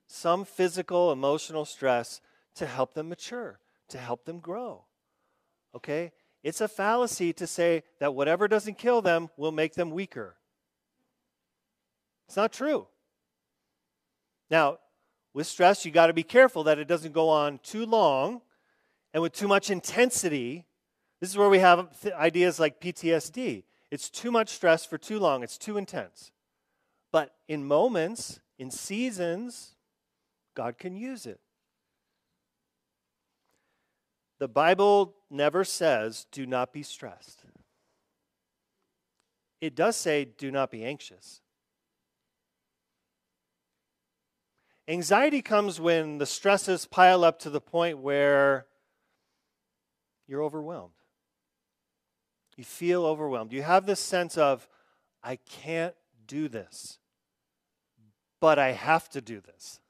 some 0.07 0.45
physical, 0.45 1.11
emotional 1.11 1.65
stress 1.65 2.21
to 2.55 2.65
help 2.65 2.95
them 2.95 3.09
mature, 3.09 3.59
to 3.89 3.99
help 3.99 4.25
them 4.25 4.39
grow. 4.39 4.85
Okay? 5.75 6.13
It's 6.45 6.61
a 6.61 6.69
fallacy 6.69 7.33
to 7.33 7.47
say 7.49 7.83
that 7.99 8.15
whatever 8.15 8.47
doesn't 8.47 8.79
kill 8.79 9.03
them 9.03 9.29
will 9.37 9.51
make 9.51 9.75
them 9.75 9.91
weaker. 9.91 10.37
It's 12.29 12.37
not 12.37 12.53
true. 12.53 12.87
Now, 14.49 14.79
with 15.35 15.49
stress, 15.49 15.85
you 15.85 15.91
got 15.91 16.07
to 16.07 16.13
be 16.13 16.23
careful 16.23 16.63
that 16.65 16.79
it 16.79 16.87
doesn't 16.87 17.13
go 17.13 17.29
on 17.29 17.59
too 17.65 17.85
long 17.85 18.43
and 19.13 19.21
with 19.21 19.33
too 19.33 19.49
much 19.49 19.69
intensity. 19.69 20.67
This 21.19 21.31
is 21.31 21.37
where 21.37 21.49
we 21.49 21.59
have 21.59 21.89
ideas 22.17 22.61
like 22.61 22.81
PTSD. 22.81 23.65
It's 23.91 24.11
too 24.11 24.31
much 24.31 24.51
stress 24.51 24.85
for 24.85 24.99
too 24.99 25.19
long, 25.19 25.43
it's 25.43 25.59
too 25.59 25.77
intense. 25.77 26.33
But 27.13 27.35
in 27.49 27.65
moments, 27.65 28.41
in 28.59 28.71
seasons, 28.71 29.77
God 30.55 30.79
can 30.79 30.97
use 30.97 31.27
it. 31.27 31.41
The 34.39 34.49
Bible 34.49 35.15
never 35.31 35.65
says, 35.65 36.27
do 36.31 36.47
not 36.47 36.73
be 36.73 36.83
stressed. 36.83 37.43
It 39.61 39.75
does 39.75 39.97
say, 39.97 40.27
do 40.27 40.51
not 40.51 40.71
be 40.71 40.85
anxious. 40.85 41.41
Anxiety 44.89 45.43
comes 45.43 45.81
when 45.81 46.19
the 46.19 46.27
stresses 46.27 46.87
pile 46.87 47.25
up 47.25 47.39
to 47.41 47.51
the 47.51 47.61
point 47.61 47.99
where 47.99 48.67
you're 50.29 50.43
overwhelmed. 50.43 50.93
You 52.57 52.65
feel 52.65 53.05
overwhelmed. 53.05 53.53
You 53.53 53.63
have 53.63 53.87
this 53.87 54.01
sense 54.01 54.39
of, 54.39 54.69
I 55.23 55.37
can't 55.37 55.95
do 56.27 56.49
this, 56.49 56.99
but 58.41 58.59
I 58.59 58.73
have 58.73 59.09
to 59.11 59.21
do 59.21 59.41
this. 59.41 59.81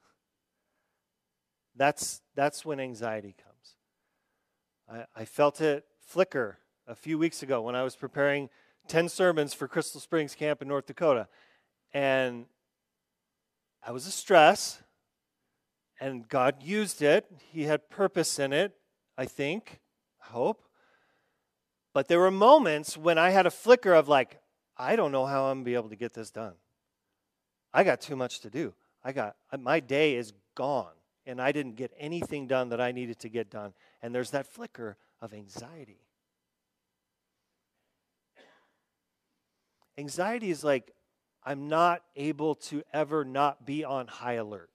That's, 1.75 2.21
that's 2.35 2.65
when 2.65 2.79
anxiety 2.79 3.35
comes. 3.37 5.05
I, 5.15 5.21
I 5.21 5.25
felt 5.25 5.61
it 5.61 5.85
flicker 5.99 6.57
a 6.87 6.95
few 6.95 7.17
weeks 7.17 7.43
ago 7.43 7.61
when 7.61 7.75
I 7.75 7.83
was 7.83 7.95
preparing 7.95 8.49
10 8.87 9.09
sermons 9.09 9.53
for 9.53 9.67
Crystal 9.67 10.01
Springs 10.01 10.35
Camp 10.35 10.61
in 10.61 10.67
North 10.67 10.87
Dakota. 10.87 11.27
And 11.93 12.45
I 13.85 13.91
was 13.91 14.07
a 14.07 14.11
stress, 14.11 14.81
and 15.99 16.27
God 16.27 16.63
used 16.63 17.01
it. 17.01 17.25
He 17.51 17.63
had 17.63 17.89
purpose 17.89 18.39
in 18.39 18.53
it, 18.53 18.73
I 19.17 19.25
think, 19.25 19.79
I 20.21 20.31
hope. 20.31 20.66
But 21.97 22.07
there 22.07 22.19
were 22.19 22.29
moments 22.29 22.95
when 22.95 23.17
I 23.17 23.31
had 23.31 23.47
a 23.47 23.49
flicker 23.49 23.91
of 23.91 24.07
like, 24.07 24.39
I 24.77 24.95
don't 24.95 25.11
know 25.11 25.25
how 25.25 25.45
I'm 25.45 25.55
going 25.55 25.63
to 25.63 25.65
be 25.65 25.73
able 25.73 25.89
to 25.89 25.95
get 25.95 26.13
this 26.13 26.29
done. 26.29 26.53
I 27.73 27.83
got 27.83 28.01
too 28.01 28.15
much 28.15 28.41
to 28.41 28.51
do. 28.51 28.75
I 29.03 29.11
got 29.11 29.35
uh, 29.51 29.57
my 29.57 29.79
day 29.79 30.13
is 30.13 30.31
gone 30.53 30.93
and 31.25 31.41
I 31.41 31.51
didn't 31.51 31.75
get 31.75 31.91
anything 31.97 32.45
done 32.45 32.69
that 32.69 32.79
I 32.79 32.91
needed 32.91 33.17
to 33.21 33.29
get 33.29 33.49
done. 33.49 33.73
And 34.03 34.13
there's 34.13 34.29
that 34.29 34.45
flicker 34.45 34.95
of 35.21 35.33
anxiety. 35.33 36.05
Anxiety 39.97 40.51
is 40.51 40.63
like, 40.63 40.93
I'm 41.43 41.67
not 41.67 42.03
able 42.15 42.53
to 42.69 42.83
ever 42.93 43.25
not 43.25 43.65
be 43.65 43.83
on 43.83 44.05
high 44.05 44.33
alert. 44.33 44.69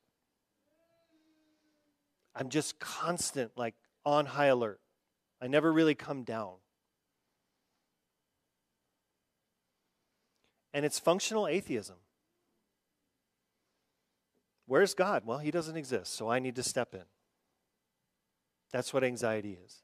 I'm 2.34 2.48
just 2.48 2.80
constant, 2.80 3.52
like 3.54 3.76
on 4.04 4.26
high 4.26 4.46
alert. 4.46 4.80
I 5.40 5.46
never 5.46 5.72
really 5.72 5.94
come 5.94 6.24
down. 6.24 6.54
And 10.74 10.84
it's 10.84 10.98
functional 10.98 11.46
atheism. 11.46 11.96
Where's 14.66 14.94
God? 14.94 15.24
Well, 15.26 15.38
He 15.38 15.50
doesn't 15.50 15.76
exist, 15.76 16.14
so 16.14 16.30
I 16.30 16.38
need 16.38 16.56
to 16.56 16.62
step 16.62 16.94
in. 16.94 17.04
That's 18.72 18.94
what 18.94 19.04
anxiety 19.04 19.58
is. 19.64 19.82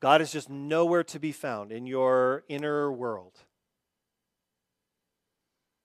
God 0.00 0.20
is 0.20 0.32
just 0.32 0.50
nowhere 0.50 1.04
to 1.04 1.18
be 1.18 1.32
found 1.32 1.72
in 1.72 1.86
your 1.86 2.42
inner 2.48 2.92
world. 2.92 3.38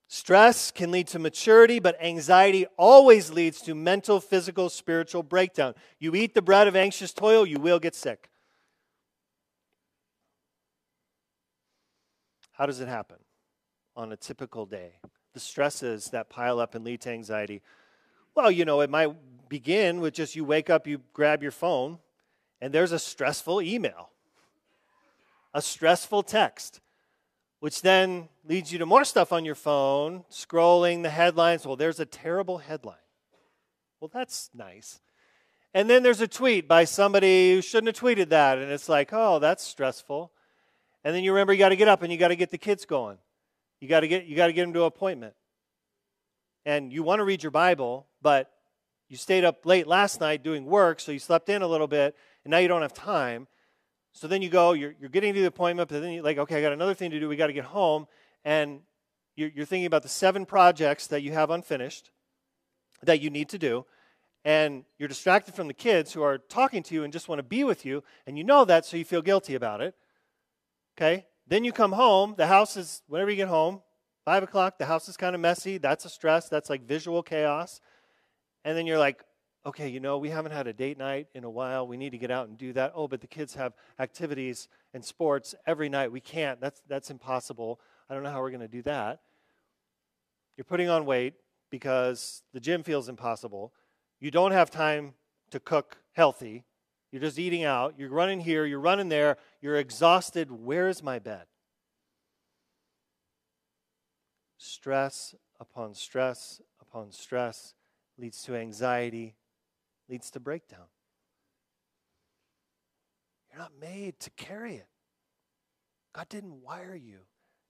Stress 0.07 0.71
can 0.71 0.89
lead 0.89 1.07
to 1.09 1.19
maturity, 1.19 1.79
but 1.79 1.95
anxiety 2.01 2.65
always 2.77 3.29
leads 3.29 3.61
to 3.61 3.75
mental, 3.75 4.19
physical, 4.19 4.67
spiritual 4.69 5.21
breakdown. 5.21 5.75
You 5.99 6.15
eat 6.15 6.33
the 6.33 6.41
bread 6.41 6.67
of 6.67 6.75
anxious 6.75 7.13
toil, 7.13 7.45
you 7.45 7.59
will 7.59 7.79
get 7.79 7.93
sick. 7.93 8.29
How 12.53 12.65
does 12.65 12.81
it 12.81 12.87
happen 12.87 13.17
on 13.99 14.11
a 14.11 14.17
typical 14.17 14.65
day? 14.65 14.93
the 15.33 15.39
stresses 15.39 16.09
that 16.11 16.29
pile 16.29 16.59
up 16.59 16.75
and 16.75 16.83
lead 16.83 17.01
to 17.01 17.09
anxiety? 17.09 17.61
Well, 18.35 18.51
you 18.51 18.65
know, 18.65 18.81
it 18.81 18.89
might 18.89 19.13
begin 19.47 19.99
with 19.99 20.13
just 20.13 20.35
you 20.35 20.43
wake 20.43 20.69
up, 20.69 20.87
you 20.87 21.01
grab 21.13 21.41
your 21.41 21.51
phone, 21.51 21.99
and 22.61 22.73
there's 22.73 22.91
a 22.91 22.99
stressful 22.99 23.61
email, 23.61 24.09
a 25.53 25.61
stressful 25.61 26.23
text, 26.23 26.81
which 27.59 27.81
then 27.81 28.29
leads 28.45 28.71
you 28.71 28.79
to 28.79 28.85
more 28.85 29.03
stuff 29.03 29.33
on 29.33 29.45
your 29.45 29.55
phone, 29.55 30.23
scrolling 30.31 31.03
the 31.03 31.09
headlines. 31.09 31.65
Well, 31.65 31.75
there's 31.75 31.99
a 31.99 32.05
terrible 32.05 32.59
headline. 32.59 32.95
Well, 33.99 34.11
that's 34.13 34.49
nice. 34.53 34.99
And 35.73 35.89
then 35.89 36.03
there's 36.03 36.21
a 36.21 36.27
tweet 36.27 36.67
by 36.67 36.85
somebody 36.85 37.53
who 37.53 37.61
shouldn't 37.61 37.95
have 37.95 38.03
tweeted 38.03 38.29
that, 38.29 38.57
and 38.57 38.71
it's 38.71 38.89
like, 38.89 39.09
oh, 39.11 39.39
that's 39.39 39.63
stressful. 39.63 40.31
And 41.03 41.15
then 41.15 41.23
you 41.23 41.31
remember 41.31 41.53
you 41.53 41.59
got 41.59 41.69
to 41.69 41.75
get 41.75 41.87
up 41.87 42.01
and 42.01 42.11
you 42.11 42.17
got 42.17 42.29
to 42.29 42.35
get 42.35 42.51
the 42.51 42.57
kids 42.57 42.85
going. 42.85 43.17
You 43.79 43.87
got 43.87 44.01
to 44.01 44.07
get 44.07 44.25
you 44.25 44.35
got 44.35 44.47
to 44.47 44.53
get 44.53 44.63
them 44.63 44.73
to 44.73 44.81
an 44.81 44.87
appointment. 44.87 45.33
And 46.65 46.91
you 46.91 47.03
want 47.03 47.19
to 47.19 47.23
read 47.23 47.41
your 47.41 47.51
Bible, 47.51 48.07
but 48.21 48.51
you 49.07 49.17
stayed 49.17 49.43
up 49.43 49.65
late 49.65 49.87
last 49.87 50.19
night 50.19 50.43
doing 50.43 50.65
work, 50.65 50.99
so 50.99 51.11
you 51.11 51.19
slept 51.19 51.49
in 51.49 51.61
a 51.61 51.67
little 51.67 51.87
bit, 51.87 52.15
and 52.43 52.51
now 52.51 52.57
you 52.59 52.67
don't 52.67 52.83
have 52.83 52.93
time. 52.93 53.47
So 54.13 54.27
then 54.27 54.41
you 54.41 54.49
go, 54.49 54.73
you're, 54.73 54.93
you're 54.99 55.09
getting 55.09 55.33
to 55.33 55.41
the 55.41 55.47
appointment, 55.47 55.89
but 55.89 56.01
then 56.01 56.11
you're 56.11 56.23
like, 56.23 56.37
okay, 56.37 56.57
I 56.57 56.61
got 56.61 56.73
another 56.73 56.93
thing 56.93 57.11
to 57.11 57.19
do. 57.19 57.29
We 57.29 57.35
got 57.35 57.47
to 57.47 57.53
get 57.53 57.65
home. 57.65 58.07
And 58.43 58.81
you're, 59.35 59.49
you're 59.49 59.65
thinking 59.65 59.85
about 59.85 60.03
the 60.03 60.09
seven 60.09 60.45
projects 60.45 61.07
that 61.07 61.21
you 61.21 61.31
have 61.31 61.49
unfinished 61.49 62.11
that 63.01 63.21
you 63.21 63.29
need 63.29 63.49
to 63.49 63.57
do. 63.57 63.85
And 64.45 64.85
you're 64.97 65.09
distracted 65.09 65.53
from 65.53 65.67
the 65.67 65.73
kids 65.73 66.13
who 66.13 66.21
are 66.21 66.37
talking 66.37 66.83
to 66.83 66.93
you 66.93 67.03
and 67.03 67.13
just 67.13 67.27
want 67.27 67.39
to 67.39 67.43
be 67.43 67.63
with 67.63 67.85
you. 67.85 68.03
And 68.25 68.37
you 68.37 68.43
know 68.43 68.65
that, 68.65 68.85
so 68.85 68.97
you 68.97 69.05
feel 69.05 69.21
guilty 69.21 69.55
about 69.55 69.81
it. 69.81 69.95
Okay? 70.97 71.25
Then 71.49 71.63
you 71.63 71.71
come 71.71 71.93
home, 71.93 72.35
the 72.37 72.45
house 72.45 72.77
is, 72.77 73.01
whenever 73.07 73.31
you 73.31 73.35
get 73.35 73.47
home, 73.47 73.81
five 74.23 74.43
o'clock, 74.43 74.77
the 74.77 74.85
house 74.85 75.09
is 75.09 75.17
kind 75.17 75.33
of 75.33 75.41
messy. 75.41 75.79
That's 75.79 76.05
a 76.05 76.09
stress. 76.09 76.47
That's 76.47 76.69
like 76.69 76.83
visual 76.83 77.23
chaos. 77.23 77.81
And 78.63 78.77
then 78.77 78.85
you're 78.85 78.99
like, 78.99 79.23
okay, 79.65 79.89
you 79.89 79.99
know, 79.99 80.19
we 80.19 80.29
haven't 80.29 80.51
had 80.51 80.67
a 80.67 80.73
date 80.73 80.99
night 80.99 81.27
in 81.33 81.43
a 81.43 81.49
while. 81.49 81.87
We 81.87 81.97
need 81.97 82.11
to 82.11 82.19
get 82.19 82.29
out 82.29 82.47
and 82.47 82.57
do 82.57 82.71
that. 82.73 82.93
Oh, 82.93 83.07
but 83.07 83.19
the 83.19 83.27
kids 83.27 83.55
have 83.55 83.73
activities 83.97 84.67
and 84.93 85.03
sports 85.03 85.55
every 85.65 85.89
night. 85.89 86.11
We 86.11 86.21
can't. 86.21 86.61
That's, 86.61 86.81
that's 86.87 87.09
impossible. 87.09 87.79
I 88.07 88.13
don't 88.13 88.21
know 88.21 88.31
how 88.31 88.41
we're 88.41 88.51
going 88.51 88.61
to 88.61 88.67
do 88.67 88.83
that. 88.83 89.21
You're 90.55 90.65
putting 90.65 90.89
on 90.89 91.05
weight 91.05 91.33
because 91.71 92.43
the 92.53 92.59
gym 92.59 92.83
feels 92.83 93.09
impossible. 93.09 93.73
You 94.19 94.29
don't 94.29 94.51
have 94.51 94.69
time 94.69 95.13
to 95.49 95.59
cook 95.59 95.97
healthy. 96.13 96.65
You're 97.11 97.21
just 97.21 97.39
eating 97.39 97.63
out. 97.63 97.95
You're 97.97 98.09
running 98.09 98.39
here, 98.39 98.65
you're 98.65 98.79
running 98.79 99.09
there, 99.09 99.37
you're 99.61 99.77
exhausted. 99.77 100.51
Where 100.51 100.87
is 100.87 101.01
my 101.01 101.19
bed? 101.19 101.45
Stress 104.57 105.33
upon 105.59 105.95
stress 105.95 106.61
upon 106.81 107.11
stress 107.11 107.73
leads 108.17 108.43
to 108.43 108.55
anxiety, 108.55 109.35
leads 110.07 110.29
to 110.31 110.39
breakdown. 110.39 110.87
You're 113.49 113.59
not 113.59 113.71
made 113.79 114.19
to 114.19 114.29
carry 114.31 114.75
it. 114.75 114.87
God 116.13 116.27
didn't 116.29 116.61
wire 116.61 116.95
you 116.95 117.19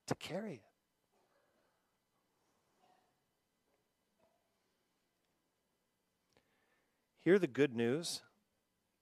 to 0.07 0.15
carry 0.15 0.53
it. 0.55 0.61
Hear 7.21 7.37
the 7.37 7.47
good 7.47 7.75
news 7.75 8.21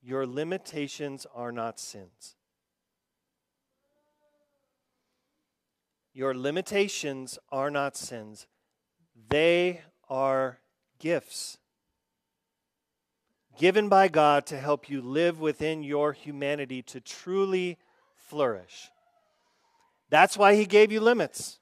your 0.01 0.25
limitations 0.25 1.25
are 1.33 1.51
not 1.51 1.79
sins. 1.79 2.35
Your 6.13 6.33
limitations 6.33 7.37
are 7.51 7.69
not 7.69 7.95
sins, 7.95 8.47
they 9.29 9.81
are 10.09 10.59
gifts 10.99 11.59
given 13.57 13.89
by 13.89 14.07
God 14.07 14.45
to 14.45 14.57
help 14.57 14.89
you 14.89 15.01
live 15.01 15.39
within 15.39 15.83
your 15.83 16.13
humanity 16.13 16.81
to 16.83 17.01
truly 17.01 17.77
flourish. 18.15 18.89
That's 20.09 20.37
why 20.37 20.55
he 20.55 20.65
gave 20.65 20.91
you 20.91 21.01
limits. 21.01 21.59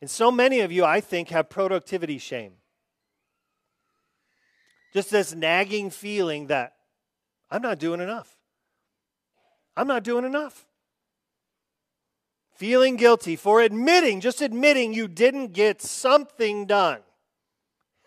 And 0.00 0.10
so 0.10 0.30
many 0.30 0.60
of 0.60 0.70
you, 0.70 0.84
I 0.84 1.00
think, 1.00 1.30
have 1.30 1.48
productivity 1.48 2.18
shame. 2.18 2.54
Just 4.96 5.10
this 5.10 5.34
nagging 5.34 5.90
feeling 5.90 6.46
that 6.46 6.72
I'm 7.50 7.60
not 7.60 7.78
doing 7.78 8.00
enough. 8.00 8.34
I'm 9.76 9.86
not 9.86 10.04
doing 10.04 10.24
enough. 10.24 10.66
Feeling 12.54 12.96
guilty 12.96 13.36
for 13.36 13.60
admitting, 13.60 14.22
just 14.22 14.40
admitting 14.40 14.94
you 14.94 15.06
didn't 15.06 15.52
get 15.52 15.82
something 15.82 16.64
done. 16.64 17.00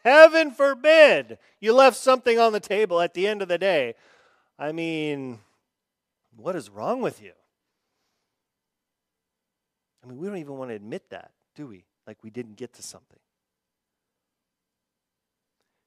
Heaven 0.03 0.49
forbid 0.49 1.37
you 1.59 1.73
left 1.73 1.95
something 1.95 2.39
on 2.39 2.53
the 2.53 2.59
table 2.59 3.01
at 3.01 3.13
the 3.13 3.27
end 3.27 3.43
of 3.43 3.49
the 3.49 3.59
day. 3.59 3.93
I 4.57 4.71
mean, 4.71 5.37
what 6.37 6.55
is 6.55 6.71
wrong 6.71 7.03
with 7.03 7.21
you? 7.21 7.33
I 10.03 10.07
mean, 10.07 10.17
we 10.17 10.25
don't 10.25 10.37
even 10.37 10.57
want 10.57 10.71
to 10.71 10.75
admit 10.75 11.11
that, 11.11 11.33
do 11.53 11.67
we? 11.67 11.85
Like 12.07 12.17
we 12.23 12.31
didn't 12.31 12.55
get 12.55 12.73
to 12.73 12.81
something. 12.81 13.19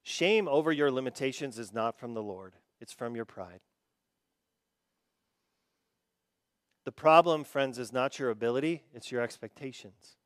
Shame 0.03 0.47
over 0.47 0.71
your 0.71 0.91
limitations 0.91 1.57
is 1.57 1.73
not 1.73 1.97
from 1.97 2.13
the 2.13 2.21
Lord, 2.21 2.53
it's 2.79 2.93
from 2.93 3.15
your 3.15 3.25
pride. 3.25 3.61
The 6.85 6.91
problem, 6.91 7.45
friends, 7.45 7.79
is 7.79 7.93
not 7.93 8.19
your 8.19 8.29
ability, 8.29 8.83
it's 8.93 9.11
your 9.11 9.21
expectations. 9.21 10.17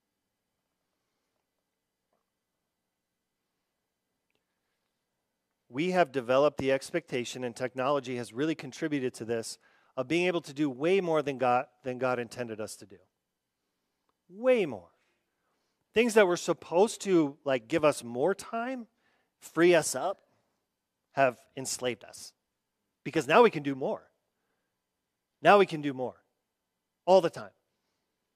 We 5.69 5.91
have 5.91 6.11
developed 6.11 6.57
the 6.57 6.71
expectation, 6.71 7.43
and 7.43 7.55
technology 7.55 8.15
has 8.15 8.33
really 8.33 8.55
contributed 8.55 9.13
to 9.15 9.25
this, 9.25 9.59
of 9.95 10.07
being 10.07 10.25
able 10.25 10.41
to 10.41 10.53
do 10.53 10.69
way 10.69 11.01
more 11.01 11.21
than 11.21 11.37
God, 11.37 11.65
than 11.83 11.99
God 11.99 12.17
intended 12.17 12.59
us 12.59 12.75
to 12.77 12.87
do. 12.87 12.97
Way 14.29 14.65
more. 14.65 14.89
Things 15.93 16.15
that 16.15 16.27
were 16.27 16.37
supposed 16.37 17.01
to 17.01 17.37
like 17.43 17.67
give 17.67 17.85
us 17.85 18.03
more 18.03 18.33
time, 18.33 18.87
free 19.39 19.75
us 19.75 19.95
up, 19.95 20.19
have 21.13 21.37
enslaved 21.55 22.03
us. 22.03 22.33
Because 23.03 23.27
now 23.27 23.41
we 23.41 23.49
can 23.49 23.63
do 23.63 23.75
more. 23.75 24.03
Now 25.41 25.57
we 25.57 25.65
can 25.65 25.81
do 25.81 25.93
more 25.93 26.15
all 27.05 27.21
the 27.21 27.29
time. 27.29 27.51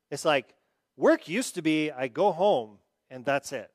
It's 0.09 0.25
like 0.25 0.53
work 0.97 1.27
used 1.27 1.55
to 1.55 1.61
be 1.61 1.91
I 1.91 2.07
go 2.07 2.31
home 2.31 2.77
and 3.09 3.25
that's 3.25 3.51
it. 3.51 3.71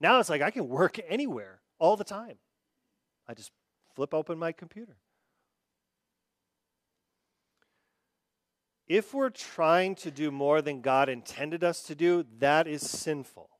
Now 0.00 0.20
it's 0.20 0.28
like 0.28 0.42
I 0.42 0.50
can 0.50 0.68
work 0.68 0.98
anywhere 1.08 1.60
all 1.78 1.96
the 1.96 2.04
time. 2.04 2.38
I 3.26 3.34
just 3.34 3.50
flip 3.94 4.14
open 4.14 4.38
my 4.38 4.52
computer. 4.52 4.96
If 8.86 9.12
we're 9.12 9.30
trying 9.30 9.96
to 9.96 10.10
do 10.10 10.30
more 10.30 10.62
than 10.62 10.80
God 10.80 11.10
intended 11.10 11.62
us 11.62 11.82
to 11.84 11.94
do, 11.94 12.24
that 12.38 12.66
is 12.66 12.88
sinful. 12.88 13.50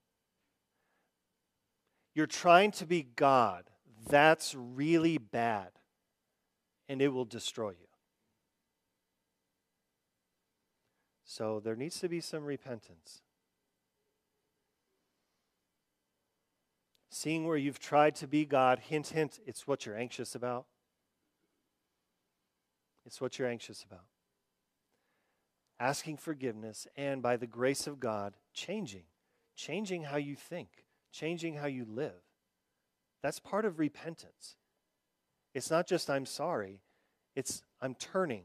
You're 2.18 2.26
trying 2.26 2.72
to 2.72 2.85
be 2.85 3.07
God. 3.14 3.70
That's 4.09 4.52
really 4.52 5.18
bad, 5.18 5.68
and 6.88 7.00
it 7.00 7.12
will 7.12 7.24
destroy 7.24 7.70
you. 7.70 7.87
So 11.24 11.61
there 11.61 11.76
needs 11.76 12.00
to 12.00 12.09
be 12.09 12.20
some 12.20 12.42
repentance. 12.42 13.22
Seeing 17.09 17.46
where 17.46 17.57
you've 17.57 17.78
tried 17.78 18.16
to 18.16 18.26
be 18.26 18.44
God, 18.44 18.81
hint, 18.81 19.07
hint, 19.07 19.38
it's 19.46 19.68
what 19.68 19.87
you're 19.87 19.96
anxious 19.96 20.35
about. 20.35 20.66
It's 23.07 23.20
what 23.20 23.38
you're 23.38 23.46
anxious 23.46 23.85
about. 23.85 24.07
Asking 25.78 26.16
forgiveness, 26.16 26.88
and 26.96 27.22
by 27.22 27.37
the 27.37 27.46
grace 27.46 27.87
of 27.87 28.00
God, 28.00 28.35
changing. 28.52 29.04
Changing 29.54 30.02
how 30.02 30.16
you 30.16 30.35
think, 30.35 30.88
changing 31.12 31.54
how 31.54 31.66
you 31.66 31.84
live. 31.84 32.20
That's 33.22 33.40
part 33.40 33.64
of 33.64 33.78
repentance. 33.78 34.56
It's 35.54 35.70
not 35.70 35.86
just 35.86 36.08
I'm 36.08 36.26
sorry, 36.26 36.80
it's 37.34 37.62
I'm 37.80 37.94
turning 37.94 38.44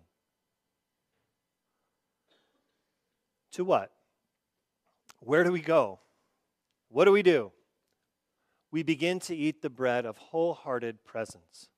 To 3.54 3.64
what? 3.64 3.92
Where 5.20 5.44
do 5.44 5.52
we 5.52 5.62
go? 5.62 6.00
What 6.90 7.06
do 7.06 7.12
we 7.12 7.22
do? 7.22 7.52
We 8.72 8.82
begin 8.82 9.20
to 9.22 9.36
eat 9.36 9.62
the 9.62 9.70
bread 9.70 10.06
of 10.06 10.18
wholehearted 10.18 11.06
presence. 11.06 11.70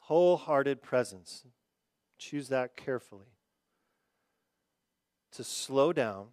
Wholehearted 0.00 0.82
presence. 0.82 1.44
Choose 2.18 2.48
that 2.48 2.76
carefully. 2.76 3.32
To 5.32 5.44
slow 5.44 5.94
down, 5.94 6.26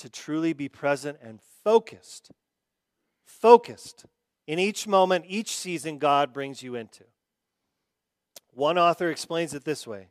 to 0.00 0.08
truly 0.08 0.52
be 0.52 0.68
present 0.68 1.18
and 1.22 1.40
focused. 1.64 2.30
Focused 3.24 4.06
in 4.46 4.58
each 4.58 4.86
moment, 4.86 5.24
each 5.28 5.54
season 5.54 5.98
God 5.98 6.32
brings 6.32 6.62
you 6.62 6.74
into. 6.74 7.04
One 8.52 8.78
author 8.78 9.10
explains 9.10 9.54
it 9.54 9.64
this 9.64 9.86
way 9.86 10.08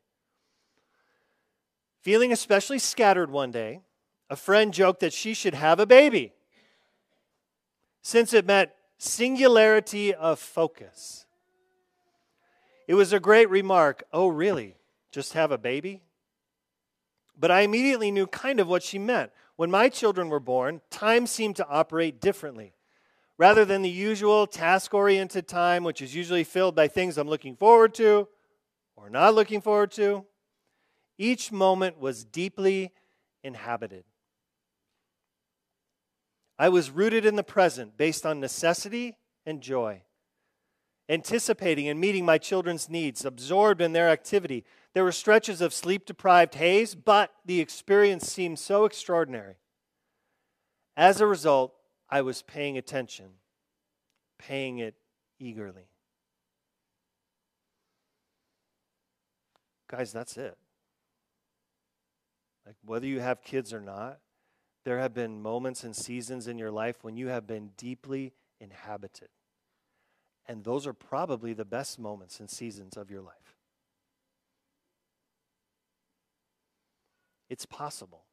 Feeling 2.02 2.32
especially 2.32 2.80
scattered 2.80 3.30
one 3.30 3.52
day, 3.52 3.82
a 4.30 4.36
friend 4.36 4.74
joked 4.74 5.02
that 5.02 5.14
she 5.14 5.34
should 5.34 5.54
have 5.54 5.80
a 5.80 5.86
baby 5.86 6.34
since 8.02 8.34
it 8.34 8.46
meant 8.46 8.72
singularity 8.98 10.14
of 10.14 10.40
focus. 10.40 11.26
It 12.88 12.94
was 12.96 13.14
a 13.14 13.20
great 13.20 13.50
remark. 13.50 14.04
Oh, 14.12 14.28
really? 14.28 14.76
Just 15.12 15.34
have 15.34 15.52
a 15.52 15.58
baby? 15.58 16.02
But 17.38 17.52
I 17.52 17.62
immediately 17.62 18.12
knew 18.12 18.28
kind 18.28 18.60
of 18.60 18.68
what 18.68 18.84
she 18.84 18.98
meant. 18.98 19.32
When 19.60 19.70
my 19.70 19.90
children 19.90 20.30
were 20.30 20.40
born, 20.40 20.80
time 20.90 21.28
seemed 21.28 21.58
to 21.58 21.68
operate 21.68 22.22
differently. 22.22 22.76
Rather 23.38 23.66
than 23.66 23.82
the 23.82 23.90
usual 23.90 24.48
task 24.48 24.94
oriented 24.94 25.50
time, 25.50 25.84
which 25.84 26.02
is 26.02 26.16
usually 26.16 26.46
filled 26.46 26.76
by 26.76 26.88
things 26.88 27.18
I'm 27.18 27.28
looking 27.28 27.58
forward 27.58 27.94
to 27.96 28.30
or 28.96 29.10
not 29.10 29.36
looking 29.36 29.60
forward 29.60 29.92
to, 29.92 30.24
each 31.18 31.52
moment 31.52 32.00
was 32.00 32.24
deeply 32.24 32.94
inhabited. 33.44 34.06
I 36.58 36.70
was 36.70 36.90
rooted 36.90 37.26
in 37.26 37.36
the 37.36 37.44
present 37.44 37.98
based 37.98 38.26
on 38.26 38.40
necessity 38.40 39.18
and 39.46 39.60
joy, 39.60 40.04
anticipating 41.10 41.90
and 41.90 42.00
meeting 42.00 42.24
my 42.24 42.38
children's 42.38 42.90
needs, 42.90 43.26
absorbed 43.26 43.82
in 43.82 43.92
their 43.92 44.08
activity. 44.08 44.64
There 44.94 45.04
were 45.04 45.12
stretches 45.12 45.62
of 45.62 45.74
sleep 45.74 46.06
deprived 46.06 46.56
haze, 46.56 46.96
but 46.96 47.32
the 47.46 47.60
experience 47.62 48.32
seemed 48.32 48.60
so 48.60 48.86
extraordinary. 48.86 49.56
As 50.98 51.22
a 51.22 51.28
result, 51.28 51.74
I 52.10 52.22
was 52.22 52.42
paying 52.42 52.78
attention, 52.78 53.28
paying 54.40 54.80
it 54.80 54.96
eagerly. 55.40 55.90
Guys, 59.88 60.12
that's 60.12 60.38
it. 60.38 60.58
Like 62.66 62.76
whether 62.84 63.08
you 63.08 63.20
have 63.20 63.44
kids 63.44 63.74
or 63.74 63.82
not, 63.82 64.20
there 64.86 65.00
have 65.00 65.14
been 65.14 65.42
moments 65.42 65.84
and 65.84 65.96
seasons 65.96 66.48
in 66.48 66.58
your 66.58 66.72
life 66.72 67.04
when 67.04 67.16
you 67.16 67.28
have 67.28 67.46
been 67.46 67.72
deeply 67.78 68.34
inhabited. 68.60 69.30
And 70.48 70.64
those 70.64 70.88
are 70.88 70.94
probably 70.94 71.54
the 71.54 71.66
best 71.66 72.00
moments 72.00 72.40
and 72.40 72.50
seasons 72.50 72.98
of 72.98 73.12
your 73.12 73.22
life. 73.22 73.59
It's 77.50 77.66
possible. 77.66 78.26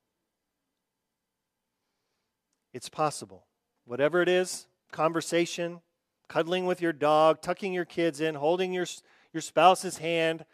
It's 2.73 2.89
possible. 2.89 3.47
Whatever 3.85 4.21
it 4.21 4.29
is 4.29 4.67
conversation, 4.93 5.81
cuddling 6.29 6.67
with 6.67 6.81
your 6.81 6.93
dog, 6.93 7.41
tucking 7.43 7.73
your 7.73 7.85
kids 7.85 8.21
in, 8.21 8.35
holding 8.35 8.73
your, 8.73 8.87
your 9.33 9.41
spouse's 9.41 9.99
hand, 9.99 10.45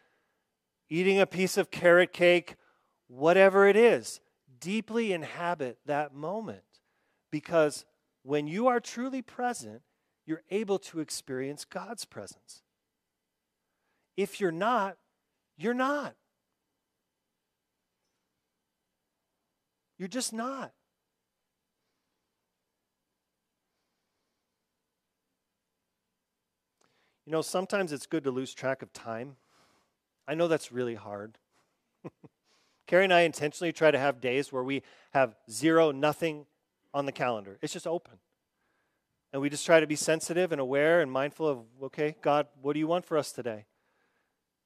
eating 0.89 1.21
a 1.21 1.27
piece 1.27 1.57
of 1.57 1.71
carrot 1.71 2.13
cake, 2.13 2.57
whatever 3.09 3.67
it 3.67 3.77
is, 3.77 4.21
deeply 4.61 5.13
inhabit 5.13 5.79
that 5.87 6.15
moment. 6.15 6.63
Because 7.31 7.85
when 8.23 8.47
you 8.47 8.69
are 8.69 8.81
truly 8.81 9.23
present, 9.23 9.83
you're 10.27 10.43
able 10.51 10.79
to 10.79 11.01
experience 11.01 11.65
God's 11.65 12.05
presence. 12.05 12.63
If 14.17 14.41
you're 14.41 14.53
not, 14.53 14.97
you're 15.57 15.75
not. 15.75 16.15
You're 20.03 20.09
just 20.09 20.33
not. 20.33 20.73
You 27.25 27.31
know, 27.31 27.41
sometimes 27.41 27.93
it's 27.93 28.07
good 28.07 28.25
to 28.25 28.33
lose 28.33 28.53
track 28.53 28.83
of 28.83 28.93
time. 28.93 29.37
I 30.27 30.35
know 30.35 30.49
that's 30.49 30.73
really 30.73 30.97
hard. 30.97 31.39
Carrie 32.89 33.05
and 33.05 33.13
I 33.13 33.21
intentionally 33.21 33.73
try 33.73 33.93
to 33.93 33.99
have 34.01 34.21
days 34.21 34.51
where 34.51 34.65
we 34.65 34.83
have 35.13 35.37
zero, 35.49 35.93
nothing 35.93 36.47
on 36.93 37.07
the 37.07 37.13
calendar. 37.13 37.61
It's 37.63 37.73
just 37.73 37.87
open. 37.87 38.15
And 39.33 39.41
we 39.41 39.51
just 39.51 39.65
try 39.65 39.79
to 39.79 39.87
be 39.87 39.95
sensitive 39.95 40.51
and 40.51 40.61
aware 40.61 41.01
and 41.01 41.13
mindful 41.13 41.47
of, 41.47 41.59
okay, 41.81 42.17
God, 42.21 42.49
what 42.61 42.73
do 42.73 42.81
you 42.81 42.89
want 42.89 43.07
for 43.07 43.17
us 43.17 43.31
today? 43.31 43.67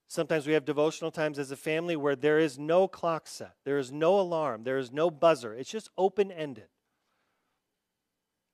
Sometimes 0.08 0.46
we 0.46 0.52
have 0.52 0.64
devotional 0.64 1.10
times 1.10 1.38
as 1.38 1.50
a 1.50 1.56
family 1.56 1.96
where 1.96 2.14
there 2.14 2.38
is 2.38 2.58
no 2.58 2.86
clock 2.86 3.26
set, 3.26 3.56
there 3.64 3.78
is 3.78 3.90
no 3.90 4.18
alarm, 4.20 4.62
there 4.62 4.78
is 4.78 4.92
no 4.92 5.10
buzzer. 5.10 5.54
It's 5.54 5.70
just 5.70 5.90
open 5.98 6.30
ended. 6.30 6.68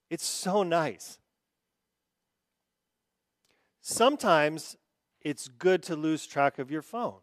It's 0.09 0.27
so 0.27 0.62
nice. 0.62 1.19
Sometimes 3.81 4.77
it's 5.21 5.49
good 5.49 5.83
to 5.85 5.97
lose 5.97 6.27
track 6.27 6.59
of 6.59 6.71
your 6.71 6.83
phone. 6.83 7.21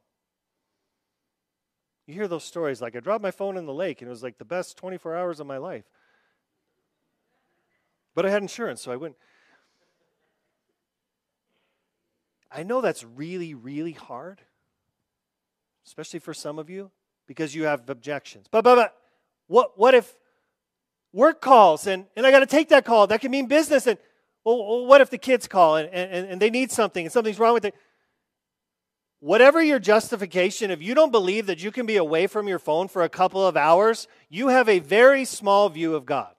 You 2.05 2.13
hear 2.13 2.27
those 2.27 2.43
stories 2.43 2.81
like, 2.81 2.95
I 2.95 2.99
dropped 2.99 3.23
my 3.23 3.31
phone 3.31 3.57
in 3.57 3.65
the 3.65 3.73
lake 3.73 4.01
and 4.01 4.07
it 4.07 4.11
was 4.11 4.23
like 4.23 4.37
the 4.37 4.45
best 4.45 4.77
24 4.77 5.15
hours 5.15 5.39
of 5.39 5.47
my 5.47 5.57
life. 5.57 5.85
But 8.15 8.25
I 8.25 8.31
had 8.31 8.41
insurance, 8.41 8.81
so 8.81 8.91
I 8.91 8.95
went. 8.95 9.15
I 12.51 12.63
know 12.63 12.81
that's 12.81 13.03
really, 13.03 13.53
really 13.53 13.91
hard, 13.91 14.41
especially 15.85 16.19
for 16.19 16.33
some 16.33 16.57
of 16.57 16.69
you, 16.69 16.91
because 17.27 17.53
you 17.53 17.65
have 17.65 17.89
objections. 17.89 18.47
But, 18.49 18.63
but, 18.63 18.75
but 18.75 18.95
what, 19.47 19.77
what 19.77 19.93
if 19.93 20.15
work 21.13 21.41
calls 21.41 21.87
and, 21.87 22.05
and 22.15 22.25
I 22.25 22.31
got 22.31 22.39
to 22.39 22.47
take 22.47 22.69
that 22.69 22.85
call? 22.85 23.07
That 23.07 23.21
can 23.21 23.31
mean 23.31 23.47
business. 23.47 23.85
And 23.85 23.97
well, 24.43 24.85
what 24.85 25.01
if 25.01 25.09
the 25.09 25.17
kids 25.17 25.47
call 25.47 25.75
and, 25.75 25.89
and, 25.89 26.27
and 26.27 26.41
they 26.41 26.49
need 26.49 26.71
something 26.71 27.05
and 27.05 27.13
something's 27.13 27.39
wrong 27.39 27.53
with 27.53 27.65
it? 27.65 27.75
Whatever 29.19 29.61
your 29.61 29.79
justification, 29.79 30.71
if 30.71 30.81
you 30.81 30.95
don't 30.95 31.11
believe 31.11 31.47
that 31.47 31.61
you 31.61 31.71
can 31.71 31.85
be 31.85 31.97
away 31.97 32.25
from 32.25 32.47
your 32.47 32.59
phone 32.59 32.87
for 32.87 33.03
a 33.03 33.09
couple 33.09 33.45
of 33.45 33.57
hours, 33.57 34.07
you 34.29 34.47
have 34.47 34.69
a 34.69 34.79
very 34.79 35.25
small 35.25 35.67
view 35.67 35.93
of 35.93 36.05
God 36.05 36.33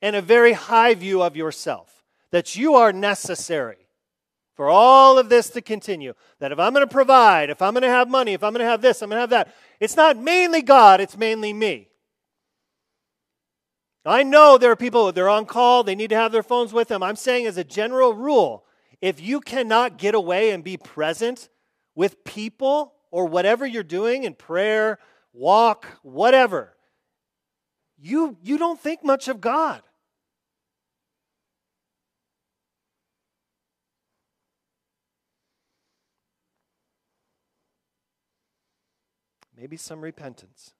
and 0.00 0.16
a 0.16 0.22
very 0.22 0.54
high 0.54 0.94
view 0.94 1.22
of 1.22 1.36
yourself, 1.36 2.04
that 2.30 2.56
you 2.56 2.74
are 2.74 2.92
necessary 2.92 3.85
for 4.56 4.70
all 4.70 5.18
of 5.18 5.28
this 5.28 5.50
to 5.50 5.60
continue. 5.60 6.14
That 6.40 6.50
if 6.50 6.58
I'm 6.58 6.72
going 6.72 6.86
to 6.86 6.92
provide, 6.92 7.50
if 7.50 7.62
I'm 7.62 7.74
going 7.74 7.82
to 7.82 7.88
have 7.88 8.08
money, 8.08 8.32
if 8.32 8.42
I'm 8.42 8.52
going 8.52 8.64
to 8.64 8.70
have 8.70 8.82
this, 8.82 9.02
I'm 9.02 9.10
going 9.10 9.18
to 9.18 9.20
have 9.20 9.30
that, 9.30 9.54
it's 9.78 9.96
not 9.96 10.16
mainly 10.16 10.62
God, 10.62 11.00
it's 11.00 11.16
mainly 11.16 11.52
me. 11.52 11.88
I 14.04 14.22
know 14.22 14.56
there 14.56 14.70
are 14.70 14.76
people, 14.76 15.12
they're 15.12 15.28
on 15.28 15.46
call, 15.46 15.82
they 15.82 15.94
need 15.94 16.10
to 16.10 16.16
have 16.16 16.32
their 16.32 16.42
phones 16.42 16.72
with 16.72 16.88
them. 16.88 17.02
I'm 17.02 17.16
saying, 17.16 17.46
as 17.46 17.56
a 17.56 17.64
general 17.64 18.14
rule, 18.14 18.64
if 19.00 19.20
you 19.20 19.40
cannot 19.40 19.98
get 19.98 20.14
away 20.14 20.50
and 20.50 20.64
be 20.64 20.76
present 20.76 21.48
with 21.94 22.24
people 22.24 22.94
or 23.10 23.26
whatever 23.26 23.66
you're 23.66 23.82
doing 23.82 24.24
in 24.24 24.34
prayer, 24.34 24.98
walk, 25.32 25.86
whatever, 26.02 26.76
you, 27.98 28.36
you 28.42 28.58
don't 28.58 28.80
think 28.80 29.04
much 29.04 29.28
of 29.28 29.40
God. 29.40 29.82
Maybe 39.56 39.76
some 39.76 40.00
repentance. 40.00 40.72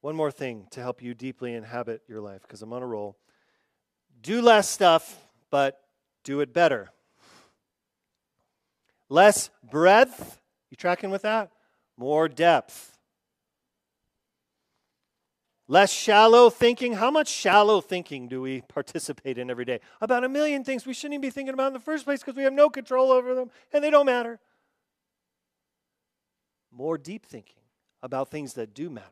One 0.00 0.16
more 0.16 0.30
thing 0.30 0.66
to 0.70 0.80
help 0.80 1.02
you 1.02 1.14
deeply 1.14 1.54
inhabit 1.54 2.02
your 2.08 2.20
life, 2.20 2.42
because 2.42 2.62
I'm 2.62 2.72
on 2.72 2.82
a 2.82 2.86
roll. 2.86 3.16
Do 4.22 4.40
less 4.40 4.68
stuff, 4.68 5.18
but 5.50 5.80
do 6.24 6.40
it 6.40 6.52
better. 6.52 6.90
Less 9.08 9.50
breadth. 9.62 10.40
You 10.70 10.76
tracking 10.76 11.10
with 11.10 11.22
that? 11.22 11.50
More 11.96 12.28
depth. 12.28 12.98
Less 15.68 15.92
shallow 15.92 16.50
thinking. 16.50 16.94
How 16.94 17.10
much 17.10 17.28
shallow 17.28 17.80
thinking 17.80 18.26
do 18.26 18.40
we 18.40 18.62
participate 18.62 19.38
in 19.38 19.50
every 19.50 19.64
day? 19.64 19.80
About 20.00 20.24
a 20.24 20.28
million 20.28 20.64
things 20.64 20.86
we 20.86 20.94
shouldn't 20.94 21.14
even 21.14 21.20
be 21.20 21.30
thinking 21.30 21.54
about 21.54 21.68
in 21.68 21.72
the 21.74 21.80
first 21.80 22.04
place 22.04 22.20
because 22.20 22.36
we 22.36 22.42
have 22.42 22.52
no 22.52 22.70
control 22.70 23.12
over 23.12 23.34
them 23.34 23.50
and 23.72 23.84
they 23.84 23.90
don't 23.90 24.06
matter 24.06 24.40
more 26.72 26.98
deep 26.98 27.26
thinking 27.26 27.62
about 28.02 28.30
things 28.30 28.54
that 28.54 28.74
do 28.74 28.90
matter. 28.90 29.06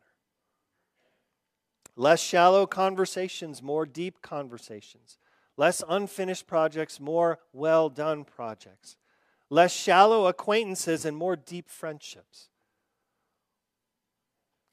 Less 1.95 2.21
shallow 2.21 2.65
conversations, 2.65 3.61
more 3.61 3.85
deep 3.85 4.21
conversations. 4.21 5.17
Less 5.57 5.83
unfinished 5.89 6.47
projects, 6.47 6.99
more 6.99 7.39
well 7.51 7.89
done 7.89 8.23
projects. 8.23 8.95
Less 9.49 9.73
shallow 9.73 10.27
acquaintances 10.27 11.03
and 11.03 11.17
more 11.17 11.35
deep 11.35 11.67
friendships. 11.67 12.49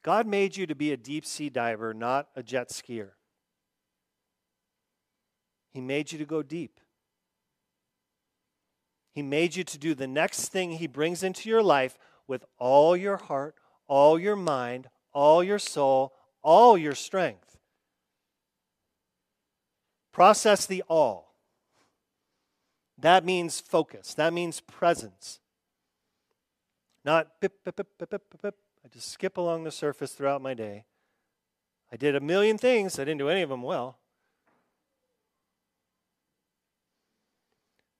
God 0.05 0.29
made 0.29 0.57
you 0.57 0.69
to 0.69 0.77
be 0.77 0.93
a 0.93 0.97
deep 0.97 1.27
sea 1.27 1.51
diver, 1.51 1.93
not 1.93 2.29
a 2.37 2.43
jet 2.45 2.69
skier. 2.69 3.11
He 5.73 5.81
made 5.81 6.13
you 6.13 6.19
to 6.19 6.25
go 6.25 6.45
deep. 6.45 6.79
He 9.11 9.23
made 9.23 9.57
you 9.57 9.65
to 9.65 9.79
do 9.79 9.95
the 9.95 10.07
next 10.07 10.51
thing 10.51 10.73
He 10.73 10.87
brings 10.87 11.25
into 11.25 11.49
your 11.49 11.63
life 11.63 11.99
with 12.27 12.45
all 12.59 12.97
your 12.97 13.17
heart, 13.17 13.55
all 13.89 14.19
your 14.19 14.37
mind, 14.37 14.89
all 15.13 15.43
your 15.43 15.59
soul, 15.59 16.13
all 16.43 16.77
your 16.77 16.95
strength. 16.95 17.57
Process 20.13 20.67
the 20.67 20.83
all. 20.89 21.35
That 22.99 23.25
means 23.25 23.61
focus, 23.61 24.15
that 24.15 24.33
means 24.33 24.61
presence. 24.61 25.41
Not. 27.05 27.29
I 27.43 28.89
just 28.93 29.11
skip 29.11 29.37
along 29.37 29.65
the 29.65 29.71
surface 29.71 30.13
throughout 30.13 30.43
my 30.43 30.55
day. 30.55 30.85
I 31.93 31.97
did 31.97 32.17
a 32.17 32.21
million 32.21 32.59
things, 32.59 32.99
I 32.99 33.05
didn't 33.05 33.19
do 33.19 33.29
any 33.29 33.43
of 33.43 33.49
them 33.49 33.63
well. 33.63 33.99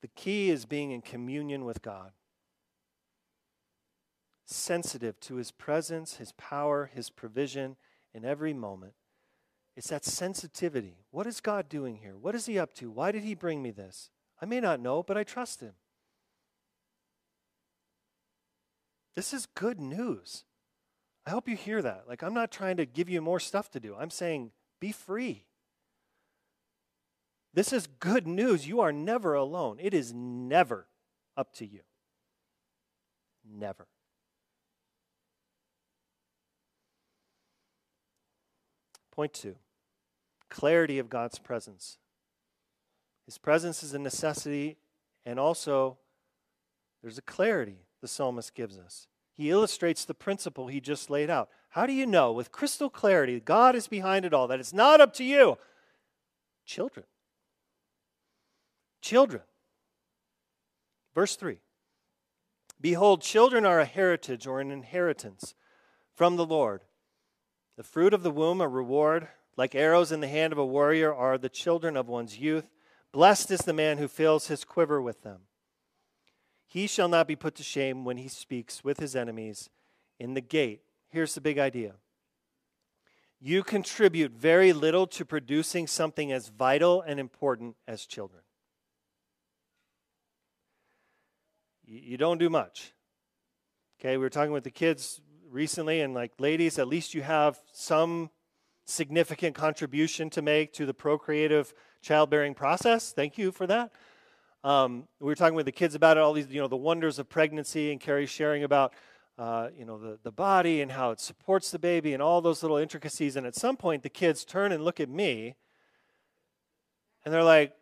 The 0.03 0.09
key 0.09 0.51
is 0.51 0.67
being 0.67 0.91
in 0.93 1.03
communion 1.03 1.65
with 1.65 1.83
God 1.83 2.13
sensitive 4.47 5.19
to 5.21 5.37
his 5.37 5.51
presence, 5.51 6.17
his 6.17 6.33
power, 6.33 6.91
his 6.93 7.11
provision 7.11 7.77
in 8.15 8.25
every 8.25 8.55
moment. 8.55 8.95
It's 9.77 9.89
that 9.89 10.05
sensitivity. 10.05 11.05
What 11.11 11.27
is 11.27 11.41
God 11.41 11.69
doing 11.69 11.97
here? 11.97 12.17
What 12.17 12.35
is 12.35 12.47
he 12.47 12.59
up 12.59 12.73
to? 12.75 12.91
Why 12.91 13.13
did 13.13 13.25
he 13.25 13.35
bring 13.35 13.63
me 13.63 13.71
this? 13.71 14.11
I 14.41 14.47
may 14.47 14.61
not 14.61 14.81
know, 14.81 15.03
but 15.03 15.19
I 15.19 15.25
trust 15.25 15.61
him. 15.61 15.73
This 19.15 19.33
is 19.33 19.47
good 19.47 19.81
news. 19.81 20.45
I 21.27 21.31
hope 21.31 21.49
you 21.49 21.57
hear 21.57 21.83
that. 21.83 22.05
Like, 22.09 22.23
I'm 22.23 22.35
not 22.35 22.51
trying 22.51 22.77
to 22.77 22.87
give 22.87 23.09
you 23.09 23.21
more 23.21 23.41
stuff 23.41 23.71
to 23.73 23.81
do. 23.81 23.97
I'm 23.99 24.11
saying, 24.11 24.53
be 24.81 24.93
free. 24.93 25.45
This 27.53 27.73
is 27.73 27.87
good 27.87 28.27
news. 28.27 28.69
You 28.69 28.81
are 28.81 28.93
never 28.93 29.35
alone. 29.35 29.79
It 29.81 29.95
is 29.95 30.13
never 30.15 30.87
up 31.37 31.53
to 31.55 31.67
you. 31.67 31.81
Never. 33.45 33.87
Point 39.17 39.33
two 39.33 39.57
clarity 40.51 40.99
of 40.99 41.11
God's 41.11 41.39
presence. 41.39 41.99
His 43.25 43.39
presence 43.39 43.83
is 43.83 43.95
a 43.95 43.99
necessity, 43.99 44.77
and 45.25 45.41
also 45.41 45.99
there's 47.03 47.19
a 47.19 47.23
clarity 47.23 47.87
the 48.01 48.07
psalmist 48.07 48.55
gives 48.55 48.79
us. 48.79 49.09
He 49.35 49.51
illustrates 49.51 50.05
the 50.05 50.15
principle 50.15 50.69
he 50.69 50.81
just 50.81 51.11
laid 51.11 51.29
out. 51.29 51.49
How 51.71 51.87
do 51.87 51.93
you 51.93 52.07
know 52.07 52.31
with 52.31 52.53
crystal 52.53 52.89
clarity 52.89 53.41
God 53.41 53.75
is 53.75 53.89
behind 53.89 54.25
it 54.25 54.33
all, 54.33 54.47
that 54.49 54.61
it's 54.61 54.73
not 54.73 55.01
up 55.01 55.13
to 55.15 55.25
you? 55.25 55.59
Children. 56.65 57.07
Children. 59.01 59.43
Verse 61.15 61.37
3 61.37 61.59
Behold, 62.81 63.23
children 63.23 63.65
are 63.65 63.81
a 63.81 63.87
heritage 63.87 64.47
or 64.47 64.61
an 64.61 64.71
inheritance 64.71 65.55
from 66.15 66.37
the 66.37 66.47
Lord. 66.47 66.83
The 67.77 67.83
fruit 67.83 68.15
of 68.15 68.23
the 68.23 68.31
womb, 68.31 68.61
a 68.61 68.69
reward, 68.69 69.29
like 69.57 69.75
arrows 69.75 70.11
in 70.11 70.21
the 70.21 70.29
hand 70.29 70.53
of 70.53 70.59
a 70.59 70.65
warrior, 70.65 71.15
are 71.15 71.37
the 71.37 71.49
children 71.49 71.97
of 71.97 72.09
one's 72.09 72.39
youth. 72.39 72.71
Blessed 73.13 73.51
is 73.51 73.61
the 73.61 73.73
man 73.73 73.99
who 73.99 74.09
fills 74.09 74.49
his 74.49 74.65
quiver 74.65 75.01
with 75.01 75.23
them. 75.23 75.43
He 76.67 76.87
shall 76.87 77.09
not 77.09 77.29
be 77.29 77.37
put 77.37 77.55
to 77.57 77.63
shame 77.63 78.05
when 78.05 78.17
he 78.17 78.29
speaks 78.29 78.83
with 78.83 78.99
his 78.99 79.15
enemies 79.15 79.71
in 80.19 80.35
the 80.35 80.41
gate. 80.41 80.83
Here's 81.09 81.35
the 81.35 81.41
big 81.41 81.59
idea 81.59 81.95
you 83.39 83.63
contribute 83.63 84.33
very 84.33 84.73
little 84.73 85.07
to 85.07 85.25
producing 85.25 85.87
something 85.87 86.33
as 86.33 86.49
vital 86.49 87.03
and 87.03 87.21
important 87.21 87.77
as 87.87 88.07
children. 88.07 88.43
You 91.85 92.17
don't 92.17 92.39
do 92.39 92.51
much. 92.51 92.95
Okay, 94.01 94.17
we 94.17 94.23
were 94.23 94.31
talking 94.31 94.53
with 94.53 94.65
the 94.65 94.71
kids 94.71 95.21
recently, 95.57 96.03
and 96.03 96.13
like, 96.13 96.33
ladies, 96.39 96.79
at 96.79 96.87
least 96.87 97.15
you 97.15 97.23
have 97.23 97.59
some 97.73 98.29
significant 98.85 99.57
contribution 99.57 100.29
to 100.29 100.43
make 100.43 100.75
to 100.75 100.85
the 100.85 100.93
procreative 100.93 101.73
childbearing 102.03 102.55
process. 102.55 103.11
Thank 103.11 103.39
you 103.39 103.51
for 103.51 103.67
that. 103.67 103.91
Um, 104.63 105.09
we 105.19 105.27
were 105.27 105.35
talking 105.35 105.55
with 105.55 105.65
the 105.65 105.73
kids 105.73 105.95
about 105.95 106.19
it, 106.19 106.23
all 106.23 106.35
these, 106.35 106.49
you 106.49 106.61
know, 106.61 106.69
the 106.69 106.77
wonders 106.77 107.19
of 107.19 107.31
pregnancy, 107.31 107.91
and 107.91 107.99
Carrie 107.99 108.27
sharing 108.27 108.65
about, 108.65 108.93
uh, 109.39 109.69
you 109.77 109.87
know, 109.87 109.99
the, 109.99 110.19
the 110.23 110.31
body 110.31 110.83
and 110.83 110.93
how 110.93 111.11
it 111.11 111.21
supports 111.21 111.71
the 111.71 111.79
baby 111.79 112.13
and 112.13 112.23
all 112.23 112.43
those 112.43 112.63
little 112.63 112.77
intricacies. 112.77 113.35
And 113.35 113.47
at 113.47 113.55
some 113.55 113.79
point, 113.79 114.03
the 114.03 114.11
kids 114.11 114.45
turn 114.45 114.73
and 114.73 114.85
look 114.85 115.01
at 115.01 115.09
me, 115.09 115.57
and 117.25 117.33
they're 117.33 117.43
like, 117.43 117.73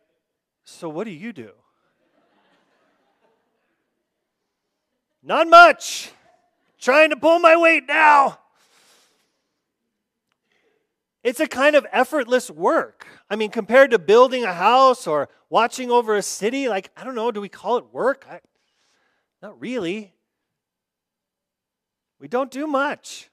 So 0.63 0.89
what 0.89 1.05
do 1.05 1.11
you 1.11 1.33
do? 1.33 1.51
Not 5.25 5.49
much. 5.49 6.13
Trying 6.85 7.09
to 7.09 7.17
pull 7.17 7.39
my 7.39 7.57
weight 7.57 7.85
now. 7.89 8.41
It's 11.23 11.41
a 11.41 11.47
kind 11.47 11.77
of 11.77 11.87
effortless 11.91 12.51
work. 12.51 13.07
I 13.31 13.37
mean, 13.37 13.51
compared 13.51 13.93
to 13.93 13.99
building 13.99 14.45
a 14.45 14.53
house 14.53 15.07
or 15.07 15.31
watching 15.49 15.91
over 15.91 16.15
a 16.15 16.21
city, 16.21 16.69
like, 16.69 16.91
I 16.95 17.03
don't 17.03 17.15
know, 17.15 17.31
do 17.31 17.41
we 17.41 17.49
call 17.49 17.79
it 17.79 17.87
work? 17.91 18.27
I, 18.31 18.41
not 19.41 19.59
really. 19.59 20.13
We 22.21 22.29
don't 22.29 22.51
do 22.51 22.67
much. 22.67 23.31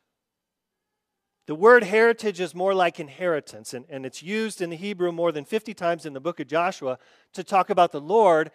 The 1.45 1.55
word 1.55 1.83
heritage 1.83 2.39
is 2.39 2.55
more 2.55 2.73
like 2.73 3.01
inheritance, 3.01 3.73
and, 3.73 3.83
and 3.89 4.05
it's 4.05 4.23
used 4.23 4.61
in 4.61 4.69
the 4.69 4.77
Hebrew 4.77 5.11
more 5.11 5.33
than 5.33 5.43
50 5.43 5.73
times 5.73 6.05
in 6.05 6.13
the 6.13 6.21
book 6.21 6.39
of 6.39 6.47
Joshua 6.47 6.97
to 7.33 7.43
talk 7.43 7.69
about 7.69 7.91
the 7.91 7.99
Lord 7.99 8.49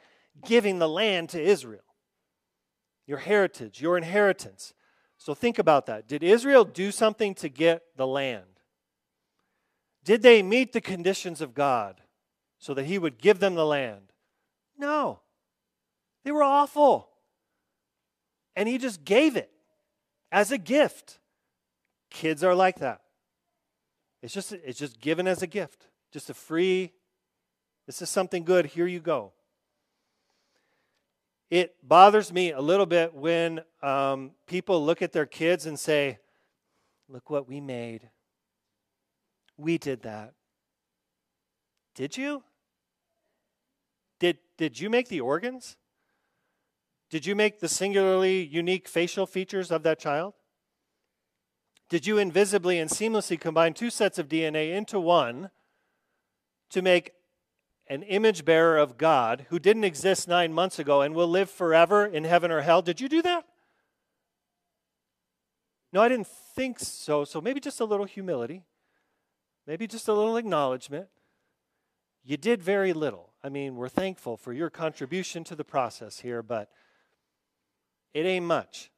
giving 0.47 0.79
the 0.79 0.89
land 0.89 1.29
to 1.31 1.43
Israel. 1.43 1.83
Your 3.07 3.19
heritage, 3.19 3.83
your 3.83 3.99
inheritance. 3.99 4.73
So 5.27 5.35
think 5.35 5.59
about 5.59 5.87
that. 5.87 6.07
Did 6.07 6.23
Israel 6.23 6.65
do 6.65 6.93
something 6.93 7.35
to 7.35 7.49
get 7.49 7.83
the 7.97 8.07
land? 8.07 8.61
Did 10.05 10.23
they 10.23 10.41
meet 10.41 10.73
the 10.73 10.81
conditions 10.81 11.41
of 11.41 11.53
God 11.53 12.01
so 12.61 12.75
that 12.75 12.87
He 12.87 12.97
would 12.97 13.19
give 13.19 13.41
them 13.41 13.57
the 13.57 13.67
land? 13.67 14.13
No. 14.79 15.19
They 16.23 16.31
were 16.31 16.45
awful. 16.45 17.09
And 18.55 18.69
He 18.69 18.79
just 18.79 19.05
gave 19.05 19.35
it 19.35 19.51
as 20.31 20.53
a 20.53 20.59
gift. 20.59 21.19
Kids 22.09 22.45
are 22.45 22.55
like 22.55 22.79
that. 22.79 23.01
It's 24.23 24.33
just, 24.33 24.53
it's 24.53 24.79
just 24.79 25.01
given 25.01 25.27
as 25.27 25.43
a 25.43 25.49
gift, 25.49 25.89
just 26.13 26.31
a 26.31 26.35
free, 26.35 26.93
this 27.89 28.01
is 28.01 28.09
something 28.09 28.45
good, 28.45 28.67
here 28.67 28.87
you 28.87 29.01
go. 29.01 29.33
It 31.51 31.77
bothers 31.83 32.33
me 32.33 32.51
a 32.51 32.61
little 32.61 32.87
bit 32.87 33.15
when 33.15 33.61
um, 33.83 34.33
people 34.47 34.85
look 34.85 35.01
at 35.01 35.13
their 35.13 35.27
kids 35.27 35.67
and 35.67 35.79
say, 35.79 36.19
Look 37.09 37.31
what 37.31 37.49
we 37.49 37.61
made. 37.61 38.11
We 39.57 39.79
did 39.79 40.03
that. 40.03 40.35
Did 41.95 42.17
you? 42.17 42.43
Did, 44.19 44.39
did 44.59 44.81
you 44.81 44.91
make 44.91 45.09
the 45.09 45.21
organs? 45.21 45.77
Did 47.11 47.27
you 47.27 47.37
make 47.37 47.61
the 47.61 47.69
singularly 47.69 48.45
unique 48.45 48.89
facial 48.89 49.27
features 49.27 49.71
of 49.71 49.85
that 49.85 50.01
child? 50.01 50.35
Did 51.89 52.07
you 52.07 52.19
invisibly 52.19 52.81
and 52.81 52.91
seamlessly 52.91 53.39
combine 53.39 53.73
two 53.73 53.91
sets 53.91 54.19
of 54.19 54.29
DNA 54.29 54.75
into 54.75 54.99
one 54.99 55.51
to 56.71 56.83
make 56.83 57.13
an 57.89 58.03
image 58.03 58.45
bearer 58.45 58.79
of 58.79 58.99
God 58.99 59.47
who 59.49 59.59
didn't 59.59 59.85
exist 59.85 60.27
nine 60.27 60.53
months 60.53 60.79
ago 60.79 61.03
and 61.03 61.15
will 61.15 61.29
live 61.29 61.51
forever 61.51 62.05
in 62.05 62.25
heaven 62.25 62.51
or 62.51 62.63
hell? 62.63 62.83
Did 62.83 63.01
you 63.01 63.09
do 63.09 63.23
that? 63.23 63.45
No, 65.93 66.03
I 66.03 66.09
didn't 66.09 66.27
think 66.27 66.79
so. 66.79 67.25
So 67.25 67.41
maybe 67.41 67.61
just 67.61 67.81
a 67.81 67.85
little 67.85 68.07
humility. 68.07 68.65
Maybe 69.67 69.87
just 69.87 70.09
a 70.09 70.13
little 70.13 70.37
acknowledgement. 70.37 71.09
You 72.25 72.37
did 72.37 72.63
very 72.63 72.93
little. 72.93 73.33
I 73.43 73.49
mean, 73.49 73.77
we're 73.77 73.89
thankful 73.89 74.37
for 74.37 74.53
your 74.53 74.69
contribution 74.69 75.45
to 75.45 75.55
the 75.55 75.65
process 75.65 76.21
here, 76.21 76.43
but 76.43 76.71
it 78.13 78.27
ain't 78.27 78.47
much. 78.47 78.91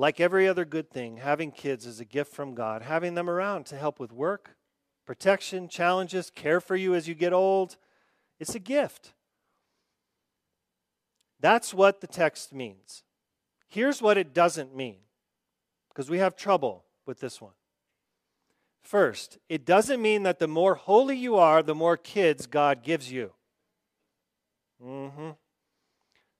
Like 0.00 0.18
every 0.18 0.48
other 0.48 0.64
good 0.64 0.88
thing, 0.90 1.18
having 1.18 1.50
kids 1.50 1.84
is 1.84 2.00
a 2.00 2.06
gift 2.06 2.32
from 2.32 2.54
God. 2.54 2.80
Having 2.80 3.16
them 3.16 3.28
around 3.28 3.66
to 3.66 3.76
help 3.76 4.00
with 4.00 4.14
work, 4.14 4.56
protection, 5.04 5.68
challenges, 5.68 6.30
care 6.34 6.58
for 6.58 6.74
you 6.74 6.94
as 6.94 7.06
you 7.06 7.14
get 7.14 7.34
old, 7.34 7.76
it's 8.38 8.54
a 8.54 8.58
gift. 8.58 9.12
That's 11.38 11.74
what 11.74 12.00
the 12.00 12.06
text 12.06 12.54
means. 12.54 13.02
Here's 13.68 14.00
what 14.00 14.16
it 14.16 14.32
doesn't 14.32 14.74
mean, 14.74 15.00
because 15.90 16.08
we 16.08 16.16
have 16.16 16.34
trouble 16.34 16.86
with 17.04 17.20
this 17.20 17.38
one. 17.38 17.52
First, 18.82 19.36
it 19.50 19.66
doesn't 19.66 20.00
mean 20.00 20.22
that 20.22 20.38
the 20.38 20.48
more 20.48 20.76
holy 20.76 21.18
you 21.18 21.36
are, 21.36 21.62
the 21.62 21.74
more 21.74 21.98
kids 21.98 22.46
God 22.46 22.82
gives 22.82 23.12
you. 23.12 23.32
Mm-hmm. 24.82 25.32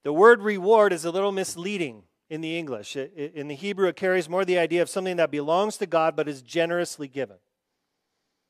The 0.03 0.15
word 0.15 0.41
reward 0.41 0.95
is 0.95 1.05
a 1.05 1.11
little 1.11 1.31
misleading 1.31 2.05
in 2.31 2.41
the 2.41 2.57
English. 2.57 2.97
In 2.97 3.49
the 3.49 3.55
Hebrew, 3.57 3.89
it 3.89 3.97
carries 3.97 4.29
more 4.29 4.45
the 4.45 4.59
idea 4.59 4.81
of 4.81 4.89
something 4.89 5.17
that 5.17 5.33
belongs 5.33 5.77
to 5.79 5.87
God 5.87 6.15
but 6.15 6.29
is 6.29 6.41
generously 6.41 7.09
given. 7.09 7.37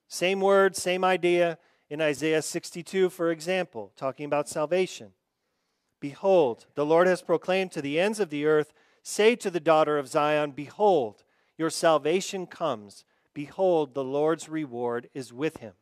Same 0.07 0.41
word, 0.41 0.77
same 0.77 1.03
idea 1.03 1.59
in 1.89 2.01
Isaiah 2.01 2.43
62, 2.43 3.09
for 3.11 3.31
example, 3.33 3.93
talking 3.97 4.27
about 4.27 4.49
salvation. 4.49 5.13
Behold, 5.99 6.67
the 6.75 6.87
Lord 6.87 7.07
has 7.07 7.23
proclaimed 7.23 7.73
to 7.73 7.83
the 7.83 7.99
ends 7.99 8.21
of 8.21 8.31
the 8.31 8.45
earth, 8.45 8.73
say 9.03 9.35
to 9.37 9.51
the 9.51 9.61
daughter 9.61 9.99
of 9.99 10.09
Zion, 10.09 10.53
Behold, 10.53 11.25
your 11.57 11.71
salvation 11.71 12.47
comes. 12.47 13.05
Behold, 13.33 13.95
the 13.95 14.05
Lord's 14.05 14.49
reward 14.49 15.09
is 15.15 15.33
with 15.33 15.59
him. 15.59 15.75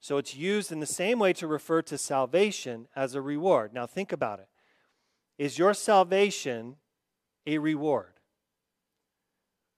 So 0.00 0.18
it's 0.18 0.36
used 0.36 0.70
in 0.70 0.80
the 0.80 0.86
same 0.86 1.18
way 1.18 1.32
to 1.34 1.46
refer 1.46 1.82
to 1.82 1.98
salvation 1.98 2.88
as 2.94 3.14
a 3.14 3.22
reward. 3.22 3.72
Now 3.72 3.86
think 3.86 4.12
about 4.12 4.38
it. 4.38 4.48
Is 5.38 5.58
your 5.58 5.74
salvation 5.74 6.76
a 7.46 7.58
reward? 7.58 8.12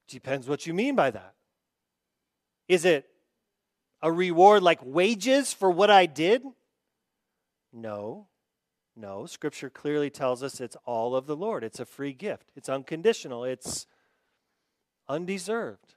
Depends 0.08 0.48
what 0.48 0.66
you 0.66 0.74
mean 0.74 0.94
by 0.94 1.10
that. 1.10 1.34
Is 2.68 2.84
it 2.84 3.06
a 4.02 4.10
reward 4.10 4.62
like 4.62 4.80
wages 4.82 5.52
for 5.52 5.70
what 5.70 5.90
I 5.90 6.06
did? 6.06 6.42
No. 7.72 8.28
No, 8.96 9.26
Scripture 9.26 9.68
clearly 9.68 10.08
tells 10.08 10.42
us 10.42 10.60
it's 10.60 10.76
all 10.86 11.14
of 11.14 11.26
the 11.26 11.36
Lord. 11.36 11.62
It's 11.62 11.80
a 11.80 11.84
free 11.84 12.14
gift, 12.14 12.50
it's 12.56 12.68
unconditional, 12.68 13.44
it's 13.44 13.86
undeserved. 15.06 15.94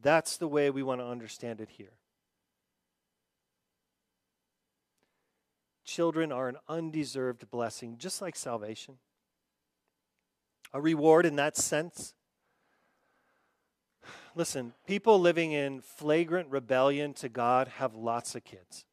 That's 0.00 0.36
the 0.36 0.46
way 0.46 0.70
we 0.70 0.82
want 0.82 1.00
to 1.00 1.06
understand 1.06 1.60
it 1.60 1.70
here. 1.70 1.94
Children 5.84 6.32
are 6.32 6.48
an 6.48 6.56
undeserved 6.68 7.50
blessing, 7.50 7.96
just 7.98 8.22
like 8.22 8.36
salvation. 8.36 8.96
A 10.72 10.80
reward 10.80 11.26
in 11.26 11.36
that 11.36 11.56
sense. 11.56 12.14
Listen, 14.34 14.72
people 14.86 15.20
living 15.20 15.52
in 15.52 15.80
flagrant 15.80 16.50
rebellion 16.50 17.12
to 17.14 17.28
God 17.28 17.68
have 17.68 17.94
lots 17.94 18.34
of 18.34 18.44
kids. 18.44 18.84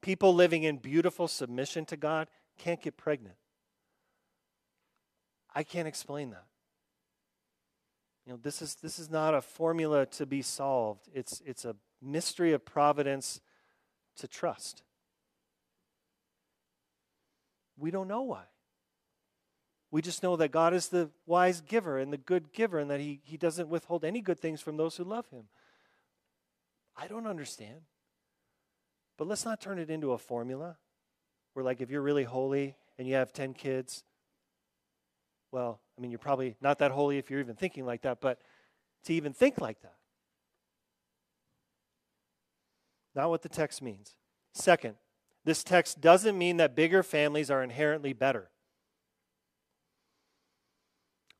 People 0.00 0.34
living 0.34 0.64
in 0.64 0.78
beautiful 0.78 1.28
submission 1.28 1.84
to 1.86 1.96
God 1.96 2.28
can't 2.58 2.80
get 2.80 2.96
pregnant. 2.96 3.36
I 5.54 5.62
can't 5.62 5.88
explain 5.88 6.30
that. 6.30 6.44
You 8.26 8.32
know, 8.32 8.38
this 8.42 8.60
is 8.60 8.74
this 8.76 8.98
is 8.98 9.08
not 9.08 9.34
a 9.34 9.40
formula 9.40 10.06
to 10.06 10.26
be 10.26 10.42
solved. 10.42 11.08
It's 11.14 11.40
it's 11.46 11.64
a 11.64 11.76
mystery 12.02 12.52
of 12.52 12.64
providence 12.64 13.40
to 14.16 14.26
trust. 14.26 14.82
We 17.78 17.90
don't 17.90 18.08
know 18.08 18.22
why. 18.22 18.44
We 19.90 20.02
just 20.02 20.22
know 20.22 20.36
that 20.36 20.50
God 20.50 20.74
is 20.74 20.88
the 20.88 21.10
wise 21.26 21.60
giver 21.60 21.98
and 21.98 22.12
the 22.12 22.18
good 22.18 22.52
giver 22.52 22.78
and 22.78 22.90
that 22.90 23.00
he, 23.00 23.20
he 23.24 23.36
doesn't 23.36 23.68
withhold 23.68 24.04
any 24.04 24.20
good 24.20 24.38
things 24.38 24.60
from 24.60 24.76
those 24.76 24.96
who 24.96 25.04
love 25.04 25.28
him. 25.30 25.44
I 26.96 27.06
don't 27.06 27.26
understand. 27.26 27.82
But 29.16 29.28
let's 29.28 29.44
not 29.44 29.60
turn 29.60 29.78
it 29.78 29.90
into 29.90 30.12
a 30.12 30.18
formula 30.18 30.76
where, 31.54 31.64
like, 31.64 31.80
if 31.80 31.90
you're 31.90 32.02
really 32.02 32.24
holy 32.24 32.76
and 32.98 33.06
you 33.06 33.14
have 33.14 33.32
10 33.32 33.54
kids, 33.54 34.04
well, 35.52 35.80
I 35.96 36.00
mean, 36.00 36.10
you're 36.10 36.18
probably 36.18 36.56
not 36.60 36.78
that 36.80 36.90
holy 36.90 37.18
if 37.18 37.30
you're 37.30 37.40
even 37.40 37.56
thinking 37.56 37.86
like 37.86 38.02
that, 38.02 38.20
but 38.20 38.40
to 39.04 39.14
even 39.14 39.32
think 39.32 39.60
like 39.60 39.80
that. 39.82 39.94
Not 43.14 43.30
what 43.30 43.40
the 43.40 43.48
text 43.48 43.80
means. 43.80 44.16
Second, 44.52 44.96
this 45.46 45.62
text 45.62 46.00
doesn't 46.00 46.36
mean 46.36 46.56
that 46.56 46.74
bigger 46.74 47.04
families 47.04 47.52
are 47.52 47.62
inherently 47.62 48.12
better. 48.12 48.50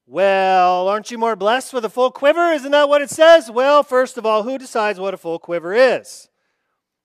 Well, 0.07 0.87
aren't 0.87 1.11
you 1.11 1.19
more 1.19 1.35
blessed 1.35 1.75
with 1.75 1.85
a 1.85 1.91
full 1.91 2.13
quiver? 2.13 2.53
Isn't 2.53 2.71
that 2.71 2.89
what 2.89 3.03
it 3.03 3.11
says? 3.11 3.51
Well, 3.51 3.83
first 3.83 4.17
of 4.17 4.25
all, 4.25 4.45
who 4.45 4.59
decides 4.59 5.01
what 5.01 5.13
a 5.13 5.17
full 5.17 5.41
quiver 5.41 5.75
is? 5.75 6.29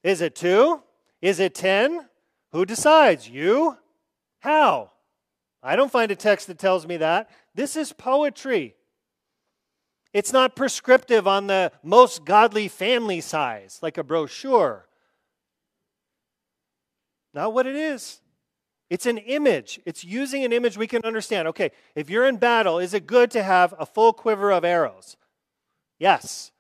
Is 0.03 0.21
it 0.21 0.35
two? 0.35 0.83
Is 1.23 1.39
it 1.39 1.55
ten? 1.55 2.07
Who 2.51 2.65
decides? 2.65 3.27
You? 3.27 3.77
How? 4.41 4.91
I 5.63 5.75
don't 5.75 5.91
find 5.91 6.11
a 6.11 6.15
text 6.15 6.45
that 6.47 6.59
tells 6.59 6.85
me 6.85 6.97
that. 6.97 7.31
This 7.55 7.75
is 7.75 7.93
poetry. 7.93 8.75
It's 10.13 10.31
not 10.31 10.55
prescriptive 10.55 11.25
on 11.25 11.47
the 11.47 11.71
most 11.81 12.25
godly 12.25 12.67
family 12.67 13.21
size, 13.21 13.79
like 13.81 13.97
a 13.97 14.03
brochure. 14.03 14.87
Not 17.33 17.53
what 17.53 17.67
it 17.67 17.75
is. 17.75 18.21
It's 18.89 19.05
an 19.05 19.17
image. 19.17 19.79
It's 19.85 20.03
using 20.03 20.43
an 20.43 20.51
image 20.51 20.77
we 20.77 20.87
can 20.87 21.03
understand. 21.05 21.47
Okay, 21.47 21.71
if 21.95 22.09
you're 22.09 22.27
in 22.27 22.37
battle, 22.37 22.77
is 22.77 22.93
it 22.93 23.07
good 23.07 23.31
to 23.31 23.41
have 23.41 23.73
a 23.79 23.85
full 23.85 24.11
quiver 24.11 24.51
of 24.51 24.65
arrows? 24.65 25.15
Yes. 25.97 26.51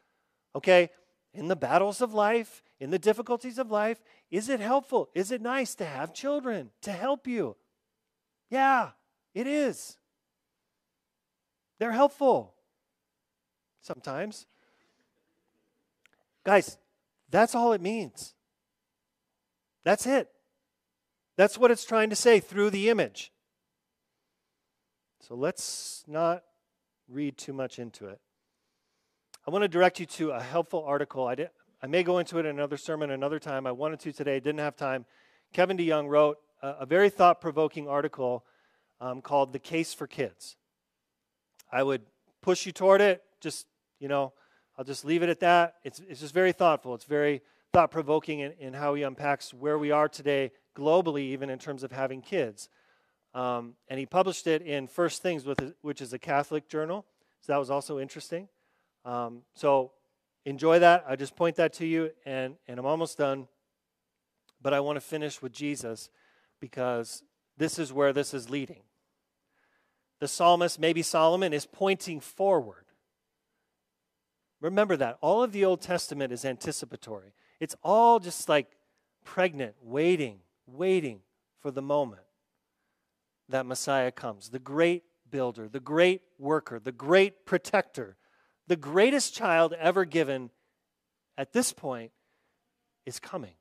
Okay, 0.55 0.89
in 1.33 1.47
the 1.49 1.55
battles 1.55 2.01
of 2.01 2.13
life, 2.13 2.63
in 2.79 2.89
the 2.89 2.99
difficulties 2.99 3.57
of 3.57 3.69
life, 3.69 4.01
is 4.29 4.47
it 4.47 4.59
helpful? 4.59 5.09
Is 5.13 5.31
it 5.31 5.41
nice 5.41 5.75
to 5.75 5.85
have 5.85 6.13
children 6.13 6.71
to 6.81 6.91
help 6.91 7.27
you? 7.27 7.57
Yeah, 8.49 8.91
it 9.33 9.47
is. 9.47 9.97
They're 11.79 11.91
helpful 11.91 12.53
sometimes. 13.81 14.45
Guys, 16.43 16.77
that's 17.29 17.55
all 17.55 17.73
it 17.73 17.81
means. 17.81 18.35
That's 19.83 20.05
it. 20.05 20.29
That's 21.41 21.57
what 21.57 21.71
it's 21.71 21.85
trying 21.85 22.11
to 22.11 22.15
say 22.15 22.39
through 22.39 22.69
the 22.69 22.91
image. 22.91 23.31
So 25.21 25.33
let's 25.33 26.03
not 26.05 26.43
read 27.09 27.35
too 27.35 27.51
much 27.51 27.79
into 27.79 28.05
it. 28.05 28.21
I 29.47 29.49
want 29.49 29.63
to 29.63 29.67
direct 29.67 29.99
you 29.99 30.05
to 30.05 30.29
a 30.33 30.39
helpful 30.39 30.83
article. 30.85 31.25
I, 31.25 31.33
did, 31.33 31.49
I 31.81 31.87
may 31.87 32.03
go 32.03 32.19
into 32.19 32.37
it 32.37 32.45
in 32.45 32.51
another 32.51 32.77
sermon 32.77 33.09
another 33.09 33.39
time. 33.39 33.65
I 33.65 33.71
wanted 33.71 34.01
to 34.01 34.11
today, 34.11 34.39
didn't 34.39 34.59
have 34.59 34.75
time. 34.75 35.07
Kevin 35.51 35.77
DeYoung 35.77 36.09
wrote 36.09 36.37
a, 36.61 36.81
a 36.81 36.85
very 36.85 37.09
thought 37.09 37.41
provoking 37.41 37.87
article 37.87 38.45
um, 38.99 39.19
called 39.19 39.51
The 39.51 39.57
Case 39.57 39.95
for 39.95 40.05
Kids. 40.05 40.57
I 41.71 41.81
would 41.81 42.03
push 42.43 42.67
you 42.67 42.71
toward 42.71 43.01
it. 43.01 43.23
Just, 43.39 43.65
you 43.99 44.07
know, 44.07 44.33
I'll 44.77 44.85
just 44.85 45.03
leave 45.03 45.23
it 45.23 45.29
at 45.29 45.39
that. 45.39 45.77
It's, 45.83 45.99
it's 46.07 46.19
just 46.19 46.35
very 46.35 46.51
thoughtful. 46.51 46.93
It's 46.93 47.05
very 47.05 47.41
thought 47.73 47.89
provoking 47.89 48.41
in, 48.41 48.51
in 48.59 48.73
how 48.73 48.93
he 48.93 49.01
unpacks 49.01 49.55
where 49.55 49.79
we 49.79 49.89
are 49.89 50.07
today 50.07 50.51
globally, 50.75 51.21
even 51.21 51.49
in 51.49 51.59
terms 51.59 51.83
of 51.83 51.91
having 51.91 52.21
kids. 52.21 52.69
Um, 53.33 53.75
and 53.87 53.99
he 53.99 54.05
published 54.05 54.47
it 54.47 54.61
in 54.61 54.87
First 54.87 55.21
Things, 55.21 55.45
with, 55.45 55.73
which 55.81 56.01
is 56.01 56.13
a 56.13 56.19
Catholic 56.19 56.67
journal. 56.67 57.05
So 57.41 57.53
that 57.53 57.59
was 57.59 57.69
also 57.69 57.99
interesting. 57.99 58.47
Um, 59.05 59.43
so 59.55 59.91
enjoy 60.45 60.79
that. 60.79 61.05
I 61.07 61.15
just 61.15 61.35
point 61.35 61.55
that 61.55 61.73
to 61.73 61.85
you, 61.85 62.11
and, 62.25 62.55
and 62.67 62.79
I'm 62.79 62.85
almost 62.85 63.17
done. 63.17 63.47
But 64.61 64.73
I 64.73 64.79
want 64.79 64.97
to 64.97 65.01
finish 65.01 65.41
with 65.41 65.53
Jesus 65.53 66.09
because 66.59 67.23
this 67.57 67.79
is 67.79 67.91
where 67.91 68.13
this 68.13 68.33
is 68.33 68.49
leading. 68.49 68.81
The 70.19 70.27
psalmist, 70.27 70.79
maybe 70.79 71.01
Solomon, 71.01 71.51
is 71.51 71.65
pointing 71.65 72.19
forward. 72.19 72.85
Remember 74.59 74.95
that. 74.97 75.17
All 75.21 75.41
of 75.41 75.51
the 75.51 75.65
Old 75.65 75.81
Testament 75.81 76.31
is 76.31 76.45
anticipatory, 76.45 77.33
it's 77.59 77.75
all 77.83 78.19
just 78.19 78.47
like 78.47 78.67
pregnant, 79.25 79.75
waiting, 79.81 80.39
waiting 80.73 81.21
for 81.59 81.71
the 81.71 81.81
moment 81.81 82.23
that 83.49 83.65
Messiah 83.65 84.11
comes. 84.11 84.49
The 84.49 84.59
great 84.59 85.03
builder, 85.29 85.67
the 85.67 85.79
great 85.79 86.21
worker, 86.37 86.79
the 86.79 86.91
great 86.91 87.45
protector, 87.45 88.17
the 88.67 88.75
greatest 88.75 89.33
child 89.33 89.73
ever 89.73 90.05
given 90.05 90.49
at 91.37 91.53
this 91.53 91.73
point 91.73 92.11
is 93.05 93.19
coming. 93.19 93.55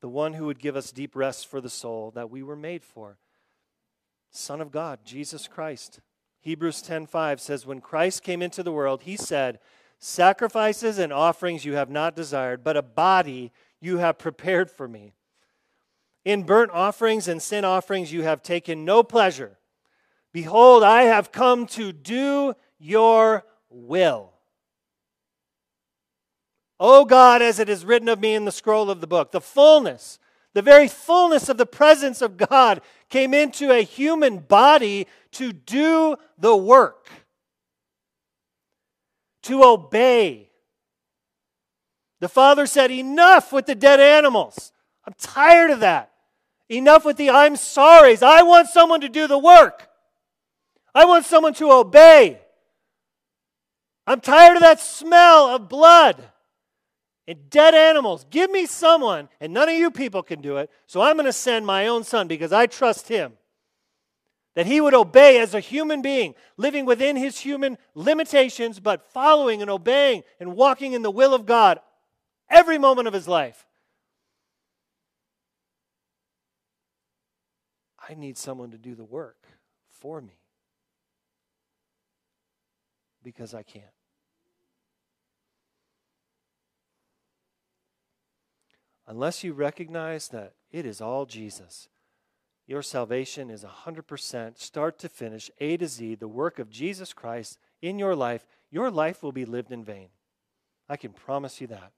The 0.00 0.08
one 0.08 0.34
who 0.34 0.46
would 0.46 0.58
give 0.58 0.76
us 0.76 0.90
deep 0.90 1.14
rest 1.14 1.46
for 1.46 1.60
the 1.60 1.70
soul 1.70 2.10
that 2.12 2.30
we 2.30 2.42
were 2.42 2.56
made 2.56 2.84
for. 2.84 3.18
Son 4.30 4.60
of 4.60 4.70
God, 4.72 5.00
Jesus 5.04 5.46
Christ. 5.46 6.00
Hebrews 6.40 6.82
10:5 6.82 7.40
says 7.40 7.66
when 7.66 7.80
Christ 7.80 8.22
came 8.22 8.42
into 8.42 8.62
the 8.62 8.72
world, 8.72 9.02
he 9.02 9.16
said, 9.16 9.60
"Sacrifices 9.98 10.98
and 10.98 11.12
offerings 11.12 11.64
you 11.64 11.74
have 11.74 11.88
not 11.88 12.16
desired, 12.16 12.64
but 12.64 12.76
a 12.76 12.82
body 12.82 13.52
you 13.82 13.98
have 13.98 14.16
prepared 14.16 14.70
for 14.70 14.86
me. 14.86 15.12
In 16.24 16.44
burnt 16.44 16.70
offerings 16.70 17.26
and 17.26 17.42
sin 17.42 17.64
offerings 17.64 18.12
you 18.12 18.22
have 18.22 18.42
taken 18.42 18.84
no 18.84 19.02
pleasure. 19.02 19.58
Behold, 20.32 20.82
I 20.84 21.02
have 21.02 21.32
come 21.32 21.66
to 21.66 21.92
do 21.92 22.54
your 22.78 23.44
will. 23.68 24.30
O 26.78 27.04
God, 27.04 27.42
as 27.42 27.58
it 27.58 27.68
is 27.68 27.84
written 27.84 28.08
of 28.08 28.20
me 28.20 28.34
in 28.34 28.44
the 28.44 28.52
scroll 28.52 28.88
of 28.90 29.00
the 29.00 29.06
book, 29.06 29.32
the 29.32 29.40
fullness, 29.40 30.18
the 30.54 30.62
very 30.62 30.88
fullness 30.88 31.48
of 31.48 31.56
the 31.56 31.66
presence 31.66 32.22
of 32.22 32.36
God 32.36 32.80
came 33.08 33.34
into 33.34 33.70
a 33.70 33.82
human 33.82 34.38
body 34.38 35.06
to 35.32 35.52
do 35.52 36.16
the 36.38 36.56
work, 36.56 37.08
to 39.42 39.64
obey. 39.64 40.51
The 42.22 42.28
Father 42.28 42.66
said, 42.66 42.92
Enough 42.92 43.52
with 43.52 43.66
the 43.66 43.74
dead 43.74 43.98
animals. 43.98 44.70
I'm 45.04 45.14
tired 45.18 45.72
of 45.72 45.80
that. 45.80 46.12
Enough 46.68 47.04
with 47.04 47.16
the 47.16 47.30
I'm 47.30 47.54
sorries. 47.54 48.22
I 48.22 48.44
want 48.44 48.68
someone 48.68 49.00
to 49.00 49.08
do 49.08 49.26
the 49.26 49.36
work. 49.36 49.88
I 50.94 51.04
want 51.04 51.26
someone 51.26 51.52
to 51.54 51.72
obey. 51.72 52.38
I'm 54.06 54.20
tired 54.20 54.54
of 54.54 54.62
that 54.62 54.78
smell 54.78 55.48
of 55.48 55.68
blood 55.68 56.22
and 57.26 57.50
dead 57.50 57.74
animals. 57.74 58.24
Give 58.30 58.52
me 58.52 58.66
someone, 58.66 59.28
and 59.40 59.52
none 59.52 59.68
of 59.68 59.74
you 59.74 59.90
people 59.90 60.22
can 60.22 60.40
do 60.40 60.58
it, 60.58 60.70
so 60.86 61.00
I'm 61.00 61.16
going 61.16 61.26
to 61.26 61.32
send 61.32 61.66
my 61.66 61.88
own 61.88 62.04
son 62.04 62.28
because 62.28 62.52
I 62.52 62.66
trust 62.68 63.08
him. 63.08 63.32
That 64.54 64.66
he 64.66 64.80
would 64.80 64.94
obey 64.94 65.40
as 65.40 65.54
a 65.54 65.60
human 65.60 66.02
being, 66.02 66.36
living 66.56 66.86
within 66.86 67.16
his 67.16 67.40
human 67.40 67.78
limitations, 67.96 68.78
but 68.78 69.10
following 69.12 69.60
and 69.60 69.70
obeying 69.70 70.22
and 70.38 70.54
walking 70.54 70.92
in 70.92 71.02
the 71.02 71.10
will 71.10 71.34
of 71.34 71.46
God 71.46 71.80
every 72.52 72.78
moment 72.78 73.08
of 73.08 73.14
his 73.14 73.26
life. 73.26 73.66
I 78.08 78.14
need 78.14 78.36
someone 78.36 78.70
to 78.70 78.78
do 78.78 78.94
the 78.94 79.04
work 79.04 79.46
for 79.90 80.20
me 80.20 80.38
because 83.22 83.54
I 83.54 83.62
can't. 83.62 83.84
Unless 89.06 89.42
you 89.44 89.52
recognize 89.52 90.28
that 90.28 90.54
it 90.70 90.86
is 90.86 91.00
all 91.00 91.26
Jesus, 91.26 91.88
your 92.66 92.82
salvation 92.82 93.50
is 93.50 93.64
100% 93.64 94.58
start 94.58 94.98
to 95.00 95.08
finish, 95.08 95.50
A 95.60 95.76
to 95.76 95.86
Z, 95.86 96.16
the 96.16 96.28
work 96.28 96.58
of 96.58 96.70
Jesus 96.70 97.12
Christ 97.12 97.58
in 97.80 97.98
your 97.98 98.14
life, 98.14 98.46
your 98.70 98.90
life 98.90 99.22
will 99.22 99.32
be 99.32 99.44
lived 99.44 99.72
in 99.72 99.84
vain. 99.84 100.08
I 100.88 100.96
can 100.96 101.12
promise 101.12 101.60
you 101.60 101.66
that. 101.68 101.92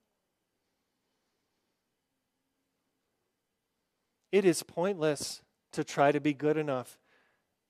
It 4.35 4.45
is 4.45 4.65
pointless 4.65 5.43
to 5.71 5.85
try 5.85 6.11
to 6.11 6.19
be 6.19 6.35
good 6.35 6.57
enough. 6.57 6.99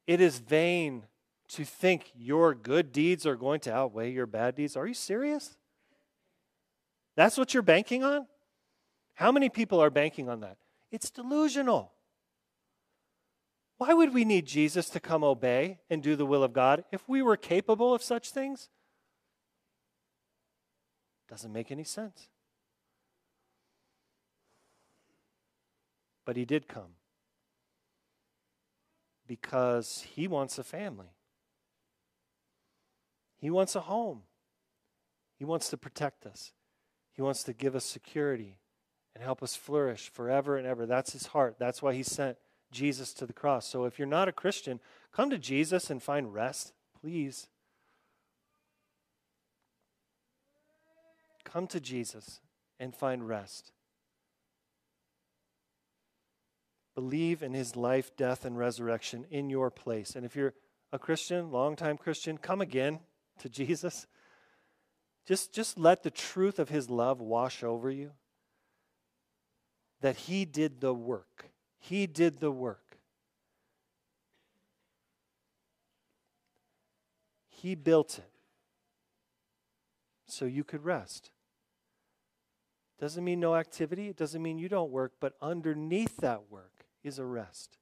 It 0.07 0.19
is 0.19 0.39
vain 0.39 1.05
to 1.49 1.63
think 1.63 2.11
your 2.17 2.55
good 2.55 2.91
deeds 2.91 3.27
are 3.27 3.37
going 3.37 3.61
to 3.61 3.75
outweigh 3.75 4.13
your 4.13 4.25
bad 4.25 4.55
deeds. 4.55 4.75
Are 4.75 4.87
you 4.87 4.95
serious? 4.95 5.59
That's 7.17 7.37
what 7.37 7.53
you're 7.53 7.63
banking 7.63 8.03
on? 8.03 8.27
How 9.13 9.31
many 9.31 9.51
people 9.51 9.79
are 9.79 9.91
banking 9.91 10.31
on 10.31 10.41
that? 10.41 10.57
It's 10.91 11.11
delusional. 11.11 11.93
Why 13.77 13.93
would 13.93 14.15
we 14.15 14.25
need 14.25 14.47
Jesus 14.47 14.89
to 14.89 15.01
come 15.01 15.23
obey 15.23 15.81
and 15.91 16.03
do 16.03 16.17
the 16.17 16.25
will 16.25 16.43
of 16.43 16.55
God 16.55 16.83
if 16.91 17.07
we 17.07 17.21
were 17.21 17.37
capable 17.37 17.93
of 17.93 18.03
such 18.03 18.31
things? 18.31 18.71
Doesn't 21.29 21.53
make 21.53 21.71
any 21.71 21.85
sense. 21.85 22.31
But 26.25 26.37
he 26.37 26.45
did 26.45 26.69
come 26.69 26.97
because 29.27 30.07
he 30.15 30.27
wants 30.29 30.59
a 30.59 30.65
family. 30.65 31.13
He 33.37 33.51
wants 33.51 33.75
a 33.75 33.81
home. 33.81 34.23
He 35.39 35.45
wants 35.45 35.69
to 35.71 35.77
protect 35.77 36.25
us. 36.27 36.53
He 37.13 37.23
wants 37.23 37.43
to 37.45 37.53
give 37.53 37.77
us 37.77 37.85
security 37.85 38.59
and 39.15 39.23
help 39.23 39.43
us 39.43 39.55
flourish 39.55 40.11
forever 40.11 40.57
and 40.57 40.67
ever. 40.67 40.87
That's 40.87 41.13
his 41.13 41.27
heart. 41.27 41.57
That's 41.59 41.83
why 41.83 41.95
he 41.95 42.03
sent 42.03 42.39
Jesus 42.73 43.13
to 43.15 43.27
the 43.27 43.33
cross. 43.33 43.67
So 43.67 43.85
if 43.85 43.99
you're 43.99 44.09
not 44.09 44.29
a 44.29 44.33
Christian, 44.33 44.81
come 45.13 45.31
to 45.31 45.39
Jesus 45.39 45.91
and 45.91 46.03
find 46.03 46.35
rest, 46.35 46.73
please. 47.01 47.49
Come 51.45 51.67
to 51.69 51.79
Jesus 51.79 52.41
and 52.81 52.95
find 52.95 53.29
rest. 53.29 53.74
Believe 56.95 57.43
in 57.43 57.55
his 57.55 57.75
life, 57.75 58.17
death, 58.17 58.45
and 58.45 58.57
resurrection 58.57 59.27
in 59.31 59.51
your 59.51 59.71
place. 59.71 60.15
And 60.15 60.25
if 60.25 60.37
you're 60.37 60.55
a 60.93 60.99
Christian, 60.99 61.51
longtime 61.51 61.99
Christian, 61.99 62.39
come 62.39 62.61
again 62.61 63.01
to 63.41 63.49
Jesus. 63.49 64.07
Just, 65.27 65.53
just 65.53 65.77
let 65.77 66.03
the 66.03 66.11
truth 66.11 66.59
of 66.59 66.69
his 66.69 66.89
love 66.89 67.21
wash 67.21 67.65
over 67.65 67.91
you. 67.91 68.13
That 70.03 70.17
he 70.17 70.45
did 70.45 70.81
the 70.81 70.95
work. 70.95 71.51
He 71.79 72.07
did 72.07 72.39
the 72.39 72.53
work. 72.53 72.99
He 77.49 77.75
built 77.75 78.19
it 78.19 78.31
so 80.27 80.45
you 80.45 80.63
could 80.65 80.85
rest. 80.85 81.31
Doesn't 83.01 83.25
mean 83.25 83.41
no 83.41 83.57
activity, 83.57 84.09
it 84.09 84.17
doesn't 84.17 84.43
mean 84.43 84.59
you 84.59 84.69
don't 84.69 84.91
work, 84.91 85.15
but 85.19 85.35
underneath 85.43 86.19
that 86.19 86.51
work 86.51 86.74
is 87.05 87.19
a 87.19 87.25
rest. 87.25 87.77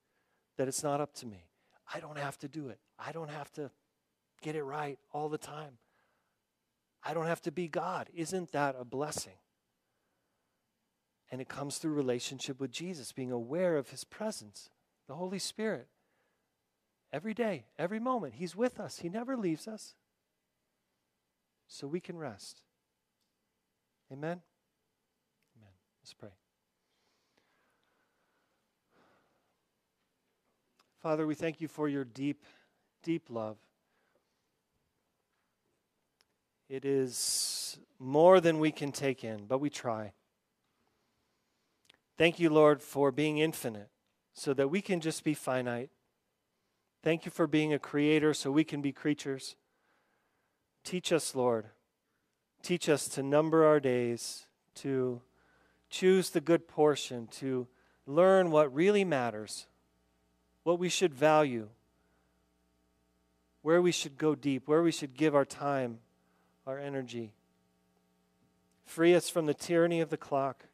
That 0.59 0.69
it's 0.69 0.83
not 0.83 1.01
up 1.01 1.15
to 1.15 1.27
me. 1.27 1.47
I 1.95 2.01
don't 2.01 2.19
have 2.19 2.39
to 2.41 2.49
do 2.49 2.69
it. 2.69 2.79
I 2.99 3.13
don't 3.13 3.31
have 3.31 3.51
to 3.53 3.71
get 4.43 4.57
it 4.57 4.63
right 4.63 4.99
all 5.13 5.29
the 5.29 5.39
time. 5.39 5.79
I 7.03 7.15
don't 7.15 7.27
have 7.27 7.41
to 7.43 7.51
be 7.51 7.69
God. 7.69 8.11
Isn't 8.15 8.53
that 8.53 8.77
a 8.79 8.85
blessing? 8.85 9.35
And 11.31 11.41
it 11.41 11.49
comes 11.49 11.79
through 11.79 11.95
relationship 11.95 12.61
with 12.61 12.71
Jesus, 12.71 13.13
being 13.13 13.33
aware 13.33 13.77
of 13.77 13.89
his 13.89 14.05
presence, 14.05 14.69
the 15.09 15.15
Holy 15.15 15.39
Spirit. 15.39 15.89
Every 17.13 17.35
day, 17.35 17.65
every 17.79 17.99
moment, 17.99 18.35
he's 18.35 18.55
with 18.55 18.79
us. 18.79 18.99
He 18.99 19.09
never 19.09 19.37
leaves 19.37 19.67
us. 19.67 19.95
So 21.67 21.87
we 21.87 22.01
can 22.01 22.19
rest. 22.19 22.61
Amen. 24.13 24.43
Amen. 25.57 25.73
Let's 26.03 26.15
pray. 26.15 26.42
Father, 31.03 31.27
we 31.27 31.35
thank 31.35 31.61
you 31.61 31.67
for 31.67 31.89
your 31.89 32.05
deep, 32.05 32.45
deep 33.03 33.25
love. 33.29 33.57
It 36.69 36.85
is 36.85 37.77
more 37.99 38.41
than 38.41 38.61
we 38.61 38.71
can 38.71 38.93
take 38.93 39.25
in, 39.25 39.47
but 39.47 39.59
we 39.59 39.69
try. 39.69 40.13
Thank 42.17 42.39
you, 42.39 42.51
Lord, 42.51 42.81
for 42.81 43.11
being 43.11 43.39
infinite 43.39 43.89
so 44.33 44.55
that 44.55 44.69
we 44.69 44.81
can 44.81 45.01
just 45.01 45.25
be 45.25 45.35
finite. 45.35 45.91
Thank 47.03 47.25
you 47.25 47.33
for 47.33 47.49
being 47.49 47.73
a 47.73 47.81
creator 47.81 48.33
so 48.33 48.53
we 48.53 48.63
can 48.63 48.81
be 48.81 48.93
creatures. 48.93 49.57
Teach 50.85 51.13
us, 51.13 51.35
Lord. 51.35 51.67
Teach 52.63 52.89
us 52.89 53.09
to 53.09 53.25
number 53.25 53.65
our 53.65 53.81
days, 53.81 54.47
to 54.77 55.21
choose 55.91 56.31
the 56.31 56.41
good 56.41 56.69
portion, 56.69 57.27
to 57.33 57.67
learn 58.07 58.53
what 58.53 58.73
really 58.73 59.05
matters 59.05 59.67
what 60.65 60.79
we 60.79 60.89
should 60.89 61.15
value, 61.15 61.69
where 63.63 63.83
we 63.83 63.93
should 63.93 64.19
go 64.19 64.35
deep, 64.35 64.67
where 64.67 64.83
we 64.83 64.93
should 64.93 65.15
give 65.15 65.35
our 65.35 65.45
time, 65.45 65.99
our 66.67 66.79
energy. 66.79 67.33
Free 68.85 69.15
us 69.15 69.29
from 69.29 69.47
the 69.47 69.55
tyranny 69.55 70.01
of 70.01 70.11
the 70.11 70.17
clock. 70.17 70.65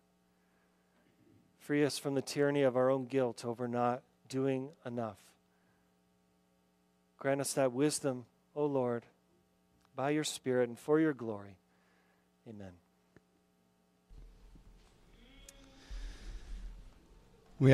Free 1.59 1.85
us 1.85 1.99
from 1.99 2.15
the 2.15 2.23
tyranny 2.23 2.63
of 2.63 2.77
our 2.77 2.91
own 2.91 3.05
guilt 3.05 3.45
over 3.45 3.69
not 3.69 4.03
doing 4.29 4.71
enough. 4.85 5.19
Grant 7.19 7.41
us 7.41 7.53
that 7.55 7.73
wisdom, 7.73 8.25
O 8.55 8.65
Lord, 8.65 9.05
by 9.95 10.11
your 10.11 10.25
Spirit 10.25 10.69
and 10.69 10.79
for 10.79 11.01
your 11.01 11.13
glory. 11.13 11.57
Amen. 12.49 12.73